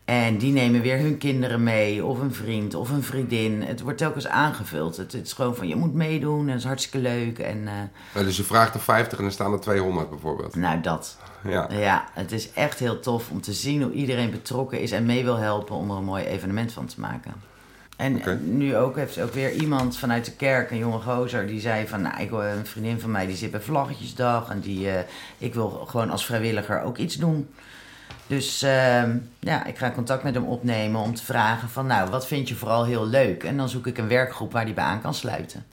En 0.09 0.39
die 0.39 0.53
nemen 0.53 0.81
weer 0.81 0.99
hun 0.99 1.19
kinderen 1.19 1.63
mee, 1.63 2.05
of 2.05 2.21
een 2.21 2.35
vriend, 2.35 2.75
of 2.75 2.91
een 2.91 3.03
vriendin. 3.03 3.63
Het 3.63 3.81
wordt 3.81 3.99
telkens 3.99 4.27
aangevuld. 4.27 4.97
Het, 4.97 5.13
het 5.13 5.27
is 5.27 5.33
gewoon 5.33 5.57
van, 5.57 5.69
je 5.69 5.77
moet 5.77 5.95
meedoen 5.95 6.41
en 6.41 6.49
het 6.49 6.59
is 6.59 6.65
hartstikke 6.65 6.99
leuk. 6.99 7.39
En 7.39 7.69
eh, 8.15 8.23
dus 8.23 8.37
je 8.37 8.43
vraagt 8.43 8.75
er 8.75 8.81
50 8.81 9.19
en 9.19 9.25
dan 9.25 9.33
staan 9.33 9.53
er 9.53 9.61
200 9.61 10.11
bijvoorbeeld. 10.11 10.57
nou, 10.57 10.81
dat. 10.81 11.17
Ja. 11.45 11.69
Ja, 11.71 12.05
het 12.13 12.33
is 12.33 12.53
echt 12.53 12.79
heel 12.79 13.01
tof 13.01 13.31
om 13.31 13.41
te 13.41 13.53
zien 13.53 13.83
hoe 13.83 13.93
iedereen 13.93 14.31
betrokken 14.31 14.81
is 14.81 14.93
en 14.93 15.07
mee 15.07 15.25
wil 15.25 15.37
helpen 15.37 15.77
om 15.77 15.91
er 15.91 15.97
een 15.97 16.05
mooi 16.05 16.25
evenement 16.25 16.73
van 16.73 16.87
te 16.87 17.01
maken. 17.01 17.33
En 17.97 18.23
nu 18.57 18.77
ook 18.77 18.97
heeft 18.97 19.21
ook 19.21 19.35
weer 19.35 19.53
iemand 19.53 19.99
vanuit 19.99 20.25
de 20.25 20.33
kerk, 20.33 20.71
een 20.71 20.79
jonge 20.79 21.01
gozer, 21.01 21.47
die 21.47 21.61
zei 21.61 21.87
van, 21.87 22.03
nou, 22.03 22.21
ik 22.21 22.31
een 22.31 22.67
vriendin 22.67 23.01
van 23.01 23.11
mij 23.11 23.27
die 23.27 23.37
zit 23.37 23.51
bij 23.51 23.61
Vlaggetjesdag 23.61 24.51
en 24.51 24.61
die, 24.61 24.91
eh, 24.91 25.01
ik 25.39 25.55
wil 25.55 25.69
gewoon 25.69 26.11
als 26.11 26.27
vrijwilliger 26.27 26.83
ook 26.83 26.99
iets 26.99 27.17
doen. 27.17 27.49
Dus 28.29 28.63
ehm, 28.63 29.19
ja, 29.39 29.65
ik 29.65 29.79
ga 29.79 29.91
contact 29.91 30.23
met 30.23 30.35
hem 30.35 30.45
opnemen 30.45 31.01
om 31.01 31.15
te 31.15 31.25
vragen 31.25 31.69
van, 31.69 31.87
nou, 31.87 32.11
wat 32.11 32.27
vind 32.27 32.49
je 32.49 32.55
vooral 32.55 32.85
heel 32.85 33.07
leuk? 33.07 33.45
En 33.45 33.57
dan 33.57 33.69
zoek 33.69 33.87
ik 33.87 33.99
een 33.99 34.09
werkgroep 34.09 34.53
waar 34.53 34.65
die 34.65 34.75
bij 34.75 34.85
aan 34.85 35.01
kan 35.01 35.15
sluiten. 35.15 35.65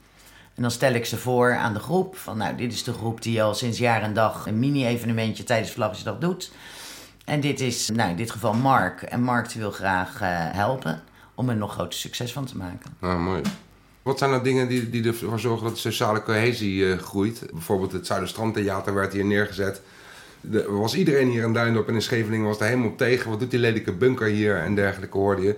En 0.54 0.62
dan 0.62 0.70
stel 0.70 0.92
ik 0.92 1.06
ze 1.06 1.16
voor 1.16 1.56
aan 1.56 1.74
de 1.74 1.80
groep. 1.80 2.16
Van 2.16 2.36
nou, 2.36 2.56
dit 2.56 2.72
is 2.72 2.84
de 2.84 2.92
groep 2.92 3.22
die 3.22 3.42
al 3.42 3.54
sinds 3.54 3.78
jaar 3.78 4.02
en 4.02 4.14
dag 4.14 4.46
een 4.46 4.58
mini-evenementje 4.58 5.44
tijdens 5.44 5.72
Vlagjesdag 5.72 6.18
doet. 6.18 6.52
En 7.24 7.40
dit 7.40 7.60
is, 7.60 7.88
nou 7.88 8.10
in 8.10 8.16
dit 8.16 8.30
geval 8.30 8.54
Mark. 8.54 9.02
En 9.02 9.22
Mark 9.22 9.52
wil 9.52 9.70
graag 9.70 10.20
eh, 10.20 10.28
helpen 10.30 11.02
om 11.34 11.48
er 11.48 11.56
nog 11.56 11.72
groter 11.72 11.98
succes 11.98 12.32
van 12.32 12.44
te 12.44 12.56
maken. 12.56 12.96
Nou, 13.00 13.18
mooi. 13.18 13.42
Wat 14.02 14.18
zijn 14.18 14.30
nou 14.30 14.42
dingen 14.42 14.68
die, 14.68 14.90
die 14.90 15.04
ervoor 15.04 15.40
zorgen 15.40 15.64
dat 15.64 15.74
de 15.74 15.80
sociale 15.80 16.22
cohesie 16.22 16.92
eh, 16.92 16.98
groeit? 16.98 17.42
Bijvoorbeeld 17.52 17.92
het 17.92 18.06
Zuiderstrandtheater 18.06 18.94
werd 18.94 19.12
hier 19.12 19.24
neergezet. 19.24 19.80
Was 20.68 20.94
iedereen 20.94 21.28
hier 21.28 21.44
in 21.44 21.52
Duindorp 21.52 21.88
en 21.88 21.94
in 21.94 22.02
Scheveningen 22.02 22.46
was 22.46 22.60
er 22.60 22.66
helemaal 22.66 22.94
tegen. 22.94 23.30
Wat 23.30 23.40
doet 23.40 23.50
die 23.50 23.60
lelijke 23.60 23.92
bunker 23.92 24.26
hier 24.26 24.56
en 24.56 24.74
dergelijke 24.74 25.16
hoorde 25.18 25.42
je. 25.42 25.56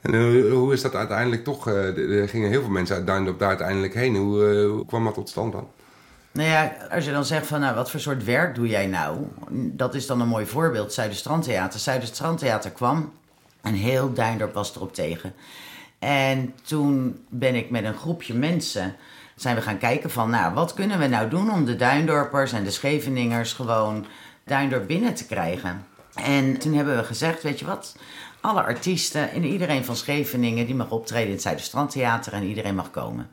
En 0.00 0.22
hoe, 0.22 0.50
hoe 0.50 0.72
is 0.72 0.82
dat 0.82 0.94
uiteindelijk 0.94 1.44
toch? 1.44 1.66
eh, 1.68 2.20
er 2.20 2.28
gingen 2.28 2.50
heel 2.50 2.60
veel 2.60 2.70
mensen 2.70 2.96
uit 2.96 3.06
Duindorp 3.06 3.38
daar 3.38 3.48
uiteindelijk 3.48 3.94
heen. 3.94 4.16
Hoe, 4.16 4.46
eh, 4.46 4.70
hoe 4.70 4.86
kwam 4.86 5.04
dat 5.04 5.14
tot 5.14 5.28
stand 5.28 5.52
dan? 5.52 5.68
Nou 6.32 6.48
ja, 6.48 6.76
als 6.90 7.04
je 7.04 7.10
dan 7.10 7.24
zegt 7.24 7.46
van 7.46 7.60
nou, 7.60 7.74
wat 7.74 7.90
voor 7.90 8.00
soort 8.00 8.24
werk 8.24 8.54
doe 8.54 8.68
jij 8.68 8.86
nou? 8.86 9.18
Dat 9.50 9.94
is 9.94 10.06
dan 10.06 10.20
een 10.20 10.28
mooi 10.28 10.46
voorbeeld, 10.46 10.92
Zuiderstrandtheater. 10.92 11.80
Zuiderstrandtheater 11.80 12.70
kwam 12.70 13.12
en 13.62 13.74
heel 13.74 14.12
Duindorp 14.12 14.54
was 14.54 14.76
erop 14.76 14.94
tegen. 14.94 15.34
En 15.98 16.54
toen 16.62 17.24
ben 17.28 17.54
ik 17.54 17.70
met 17.70 17.84
een 17.84 17.96
groepje 17.96 18.34
mensen 18.34 18.94
zijn 19.40 19.56
we 19.56 19.62
gaan 19.62 19.78
kijken 19.78 20.10
van 20.10 20.30
nou, 20.30 20.54
wat 20.54 20.74
kunnen 20.74 20.98
we 20.98 21.06
nou 21.06 21.28
doen 21.28 21.52
om 21.52 21.64
de 21.64 21.76
Duindorpers 21.76 22.52
en 22.52 22.64
de 22.64 22.70
Scheveningers 22.70 23.52
gewoon 23.52 24.06
Duindorp 24.44 24.86
binnen 24.86 25.14
te 25.14 25.26
krijgen. 25.26 25.86
En 26.14 26.58
toen 26.58 26.74
hebben 26.74 26.96
we 26.96 27.04
gezegd, 27.04 27.42
weet 27.42 27.58
je 27.58 27.66
wat, 27.66 27.96
alle 28.40 28.62
artiesten 28.62 29.30
en 29.30 29.44
iedereen 29.44 29.84
van 29.84 29.96
Scheveningen 29.96 30.66
die 30.66 30.74
mag 30.74 30.90
optreden 30.90 31.26
in 31.26 31.32
het 31.32 31.42
Zuiderstrandtheater 31.42 32.32
en 32.32 32.42
iedereen 32.42 32.74
mag 32.74 32.90
komen. 32.90 33.28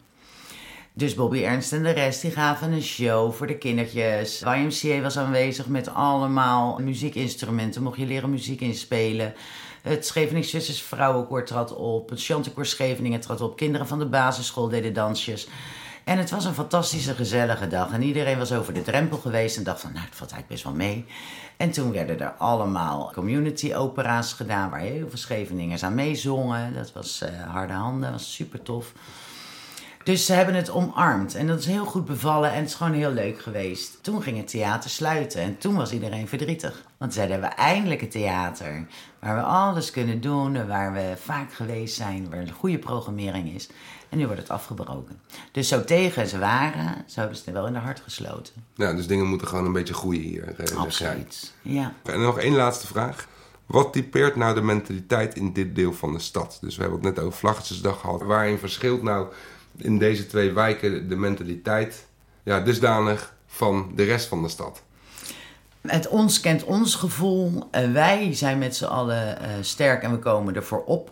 Dus 0.94 1.14
Bobby 1.14 1.44
Ernst 1.44 1.74
en 1.74 1.84
de 1.84 1.92
rest 1.92 2.22
die 2.22 2.32
gaven 2.32 2.72
een 2.72 2.82
show 2.82 3.34
voor 3.34 3.48
de 3.48 3.58
kindertjes. 3.58 4.42
YMCA 4.42 5.02
was 5.02 5.18
aanwezig 5.18 5.68
met 5.68 5.94
allemaal 5.94 6.80
muziekinstrumenten. 6.82 7.84
Mocht 7.84 7.98
je 7.98 8.06
leren 8.06 8.30
muziek 8.30 8.62
inspelen. 8.62 9.34
Het 9.82 10.06
Scheveningse 10.06 10.50
Zusters 10.50 10.82
Vrouwenkoor 10.82 11.46
trad 11.46 11.76
op. 11.76 12.10
Het 12.10 12.24
Chantekoor 12.24 12.66
Scheveningen 12.66 13.20
trad 13.20 13.42
op. 13.42 13.58
Kinderen 13.58 13.88
van 13.88 14.00
de 14.00 14.06
basisschool 14.06 14.70
deden 14.70 14.94
dansjes. 14.94 15.48
En 16.08 16.18
het 16.18 16.30
was 16.30 16.46
een 16.46 16.54
fantastische, 16.54 17.14
gezellige 17.14 17.68
dag. 17.68 17.92
En 17.92 18.02
iedereen 18.02 18.38
was 18.38 18.52
over 18.52 18.74
de 18.74 18.82
drempel 18.82 19.18
geweest 19.18 19.58
en 19.58 19.64
dacht 19.64 19.82
van, 19.82 19.94
nou, 19.94 20.06
het 20.06 20.16
valt 20.16 20.32
eigenlijk 20.32 20.62
best 20.62 20.64
wel 20.64 20.88
mee. 20.88 21.06
En 21.58 21.72
toen 21.72 21.92
werden 21.92 22.20
er 22.20 22.34
allemaal 22.38 23.12
community-opera's 23.14 24.34
gedaan... 24.34 24.70
waar 24.70 24.80
heel 24.80 25.08
veel 25.10 25.18
Scheveningers 25.18 25.84
aan 25.84 25.96
meezongen. 25.96 26.74
Dat 26.74 26.94
was 26.94 27.22
eh, 27.22 27.30
harde 27.52 27.74
handen, 27.74 28.02
dat 28.02 28.12
was 28.12 28.34
super 28.34 28.62
tof. 28.62 28.94
Dus 30.04 30.26
ze 30.26 30.34
hebben 30.34 30.56
het 30.56 30.70
omarmd 30.70 31.36
en 31.36 31.48
dat 31.48 31.60
is 31.60 31.66
heel 31.66 31.86
goed 31.86 32.06
bevallen 32.06 32.52
en 32.52 32.60
het 32.60 32.68
is 32.68 32.76
gewoon 32.76 32.94
heel 32.94 33.12
leuk 33.12 33.42
geweest. 33.42 34.04
Toen 34.04 34.22
ging 34.22 34.38
het 34.38 34.48
theater 34.48 34.90
sluiten 34.90 35.42
en 35.42 35.58
toen 35.58 35.76
was 35.76 35.92
iedereen 35.92 36.28
verdrietig. 36.28 36.84
Want 36.98 37.14
zeiden 37.14 37.42
we 37.42 37.46
eindelijk 37.46 38.02
een 38.02 38.10
theater 38.10 38.88
waar 39.20 39.36
we 39.36 39.42
alles 39.42 39.92
kunnen 39.92 40.22
doen, 40.22 40.68
waar 40.68 40.94
we 40.94 41.14
vaak 41.24 41.54
geweest 41.54 41.96
zijn, 41.96 42.30
waar 42.30 42.40
een 42.40 42.52
goede 42.52 42.80
programmering 42.80 43.54
is. 43.54 43.70
En 44.10 44.18
nu 44.18 44.26
wordt 44.26 44.42
het 44.42 44.50
afgebroken. 44.50 45.20
Dus 45.52 45.68
zo 45.68 45.84
tegen 45.84 46.28
ze 46.28 46.40
waren, 46.40 47.04
zo 47.08 47.20
hebben 47.20 47.38
ze 47.38 47.44
het 47.46 47.54
wel 47.54 47.68
in 47.68 47.74
de 47.74 47.80
hart 47.80 48.00
gesloten. 48.00 48.54
Ja, 48.76 48.94
dus 48.94 49.08
dingen 49.08 49.26
moeten 49.26 49.48
gewoon 49.48 49.66
een 49.66 49.74
beetje 49.74 49.94
groeien 49.94 50.22
hier. 50.22 50.44
eh, 50.48 50.54
zeg 50.58 50.70
jij. 50.70 50.78
Absoluut. 50.78 51.54
Ja. 51.62 51.94
En 52.04 52.22
nog 52.22 52.40
één 52.40 52.56
laatste 52.56 52.88
vraag. 52.88 53.28
Wat 53.66 53.94
typeert 53.94 54.36
nou 54.36 54.56
de 54.56 54.62
mentaliteit 54.62 55.36
in 55.36 55.54
dit 55.54 55.76
deel 55.76 55.94
van 55.94 56.14
de 56.14 56.20
stad? 56.20 56.58
Dus 56.62 56.76
we 56.76 56.82
hebben 56.82 57.02
het 57.06 57.16
net 57.16 57.26
over 57.26 57.38
Vlaggetjesdag 57.40 58.00
gehad. 58.00 58.22
Waarin 58.22 58.58
verschilt 58.58 59.02
nou 59.04 59.28
in 59.78 59.98
deze 59.98 60.28
twee 60.28 60.52
wijken 60.52 61.10
de 61.10 61.16
mentaliteit 61.16 62.06
ja, 62.44 62.60
dusdanig 62.60 63.34
van 63.48 63.92
de 63.96 64.04
rest 64.04 64.28
van 64.28 64.42
de 64.42 64.50
stad? 64.50 64.82
Het 65.88 66.08
ons 66.08 66.40
kent 66.40 66.64
ons 66.64 66.96
gevoel. 66.96 67.68
En 67.72 67.94
wij 67.94 68.34
zijn 68.34 68.58
met 68.58 68.76
z'n 68.76 68.86
allen 68.86 69.40
eh, 69.40 69.50
sterk 69.62 70.04
en 70.04 70.12
we 70.12 70.20
komen 70.20 70.56
ervoor 70.56 70.84
op. 70.84 71.12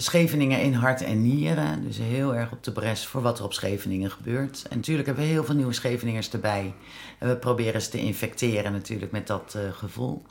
Scheveningen 0.00 0.60
in 0.60 0.72
hart 0.72 1.02
en 1.02 1.22
nieren. 1.22 1.84
Dus 1.84 1.98
heel 1.98 2.34
erg 2.34 2.52
op 2.52 2.64
de 2.64 2.72
bres 2.72 3.06
voor 3.06 3.22
wat 3.22 3.38
er 3.38 3.44
op 3.44 3.52
Scheveningen 3.52 4.10
gebeurt. 4.10 4.66
En 4.70 4.76
natuurlijk 4.76 5.06
hebben 5.06 5.24
we 5.24 5.30
heel 5.30 5.44
veel 5.44 5.54
nieuwe 5.54 5.72
Scheveningers 5.72 6.30
erbij. 6.30 6.74
En 7.18 7.28
we 7.28 7.36
proberen 7.36 7.82
ze 7.82 7.90
te 7.90 7.98
infecteren 7.98 8.72
natuurlijk 8.72 9.12
met 9.12 9.26
dat 9.26 9.54
eh, 9.56 9.62
gevoel. 9.72 10.22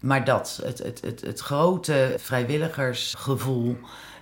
Maar 0.00 0.24
dat, 0.24 0.60
het, 0.64 0.78
het, 0.78 1.00
het, 1.00 1.20
het 1.20 1.40
grote 1.40 2.14
vrijwilligersgevoel 2.18 3.78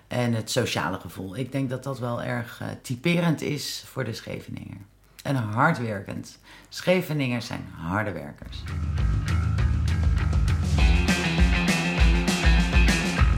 en 0.09 0.35
het 0.35 0.51
sociale 0.51 1.01
gevoel. 1.01 1.37
Ik 1.37 1.53
denk 1.53 1.71
dat 1.71 1.83
dat 1.83 1.99
wel 1.99 2.23
erg 2.23 2.61
eh, 2.61 2.69
typerend 2.83 3.41
is 3.41 3.85
voor 3.87 4.05
de 4.05 4.13
Scheveninger. 4.13 4.79
En 5.23 5.37
hardwerkend. 5.37 6.39
Scheveningers 6.69 7.47
zijn 7.47 7.69
harde 7.77 8.13
werkers. 8.13 8.63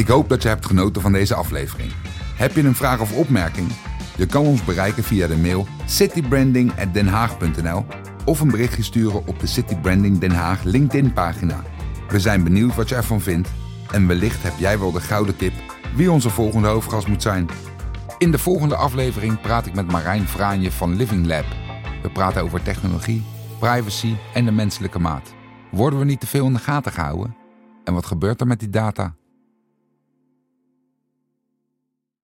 Ik 0.02 0.08
hoop 0.08 0.28
dat 0.28 0.42
je 0.42 0.48
hebt 0.48 0.66
genoten 0.66 1.02
van 1.02 1.12
deze 1.12 1.34
aflevering. 1.34 1.92
Heb 2.36 2.54
je 2.54 2.62
een 2.62 2.74
vraag 2.74 3.00
of 3.00 3.16
opmerking? 3.16 3.68
Je 4.16 4.26
kan 4.26 4.46
ons 4.46 4.64
bereiken 4.64 5.02
via 5.02 5.26
de 5.26 5.36
mail 5.36 5.66
citybranding@denhaag.nl 5.86 7.84
of 8.24 8.40
een 8.40 8.50
berichtje 8.50 8.82
sturen 8.82 9.26
op 9.26 9.40
de 9.40 9.46
City 9.46 9.76
Branding 9.76 10.18
Den 10.18 10.30
Haag 10.30 10.62
LinkedIn 10.62 11.12
pagina. 11.12 11.62
We 12.08 12.20
zijn 12.20 12.44
benieuwd 12.44 12.74
wat 12.74 12.88
je 12.88 12.94
ervan 12.94 13.20
vindt 13.20 13.48
en 13.90 14.06
wellicht 14.06 14.42
heb 14.42 14.52
jij 14.58 14.78
wel 14.78 14.92
de 14.92 15.00
gouden 15.00 15.36
tip 15.36 15.52
wie 15.94 16.10
onze 16.10 16.30
volgende 16.30 16.68
hoofdgast 16.68 17.08
moet 17.08 17.22
zijn. 17.22 17.48
In 18.18 18.30
de 18.30 18.38
volgende 18.38 18.76
aflevering 18.76 19.40
praat 19.40 19.66
ik 19.66 19.74
met 19.74 19.90
Marijn 19.90 20.26
Vraanje 20.26 20.72
van 20.72 20.96
Living 20.96 21.26
Lab. 21.26 21.46
We 22.02 22.10
praten 22.10 22.42
over 22.42 22.62
technologie, 22.62 23.24
privacy 23.58 24.14
en 24.34 24.44
de 24.44 24.52
menselijke 24.52 24.98
maat. 24.98 25.34
Worden 25.70 25.98
we 25.98 26.04
niet 26.04 26.20
te 26.20 26.26
veel 26.26 26.46
in 26.46 26.52
de 26.52 26.58
gaten 26.58 26.92
gehouden? 26.92 27.36
En 27.84 27.94
wat 27.94 28.06
gebeurt 28.06 28.40
er 28.40 28.46
met 28.46 28.60
die 28.60 28.70
data 28.70 29.14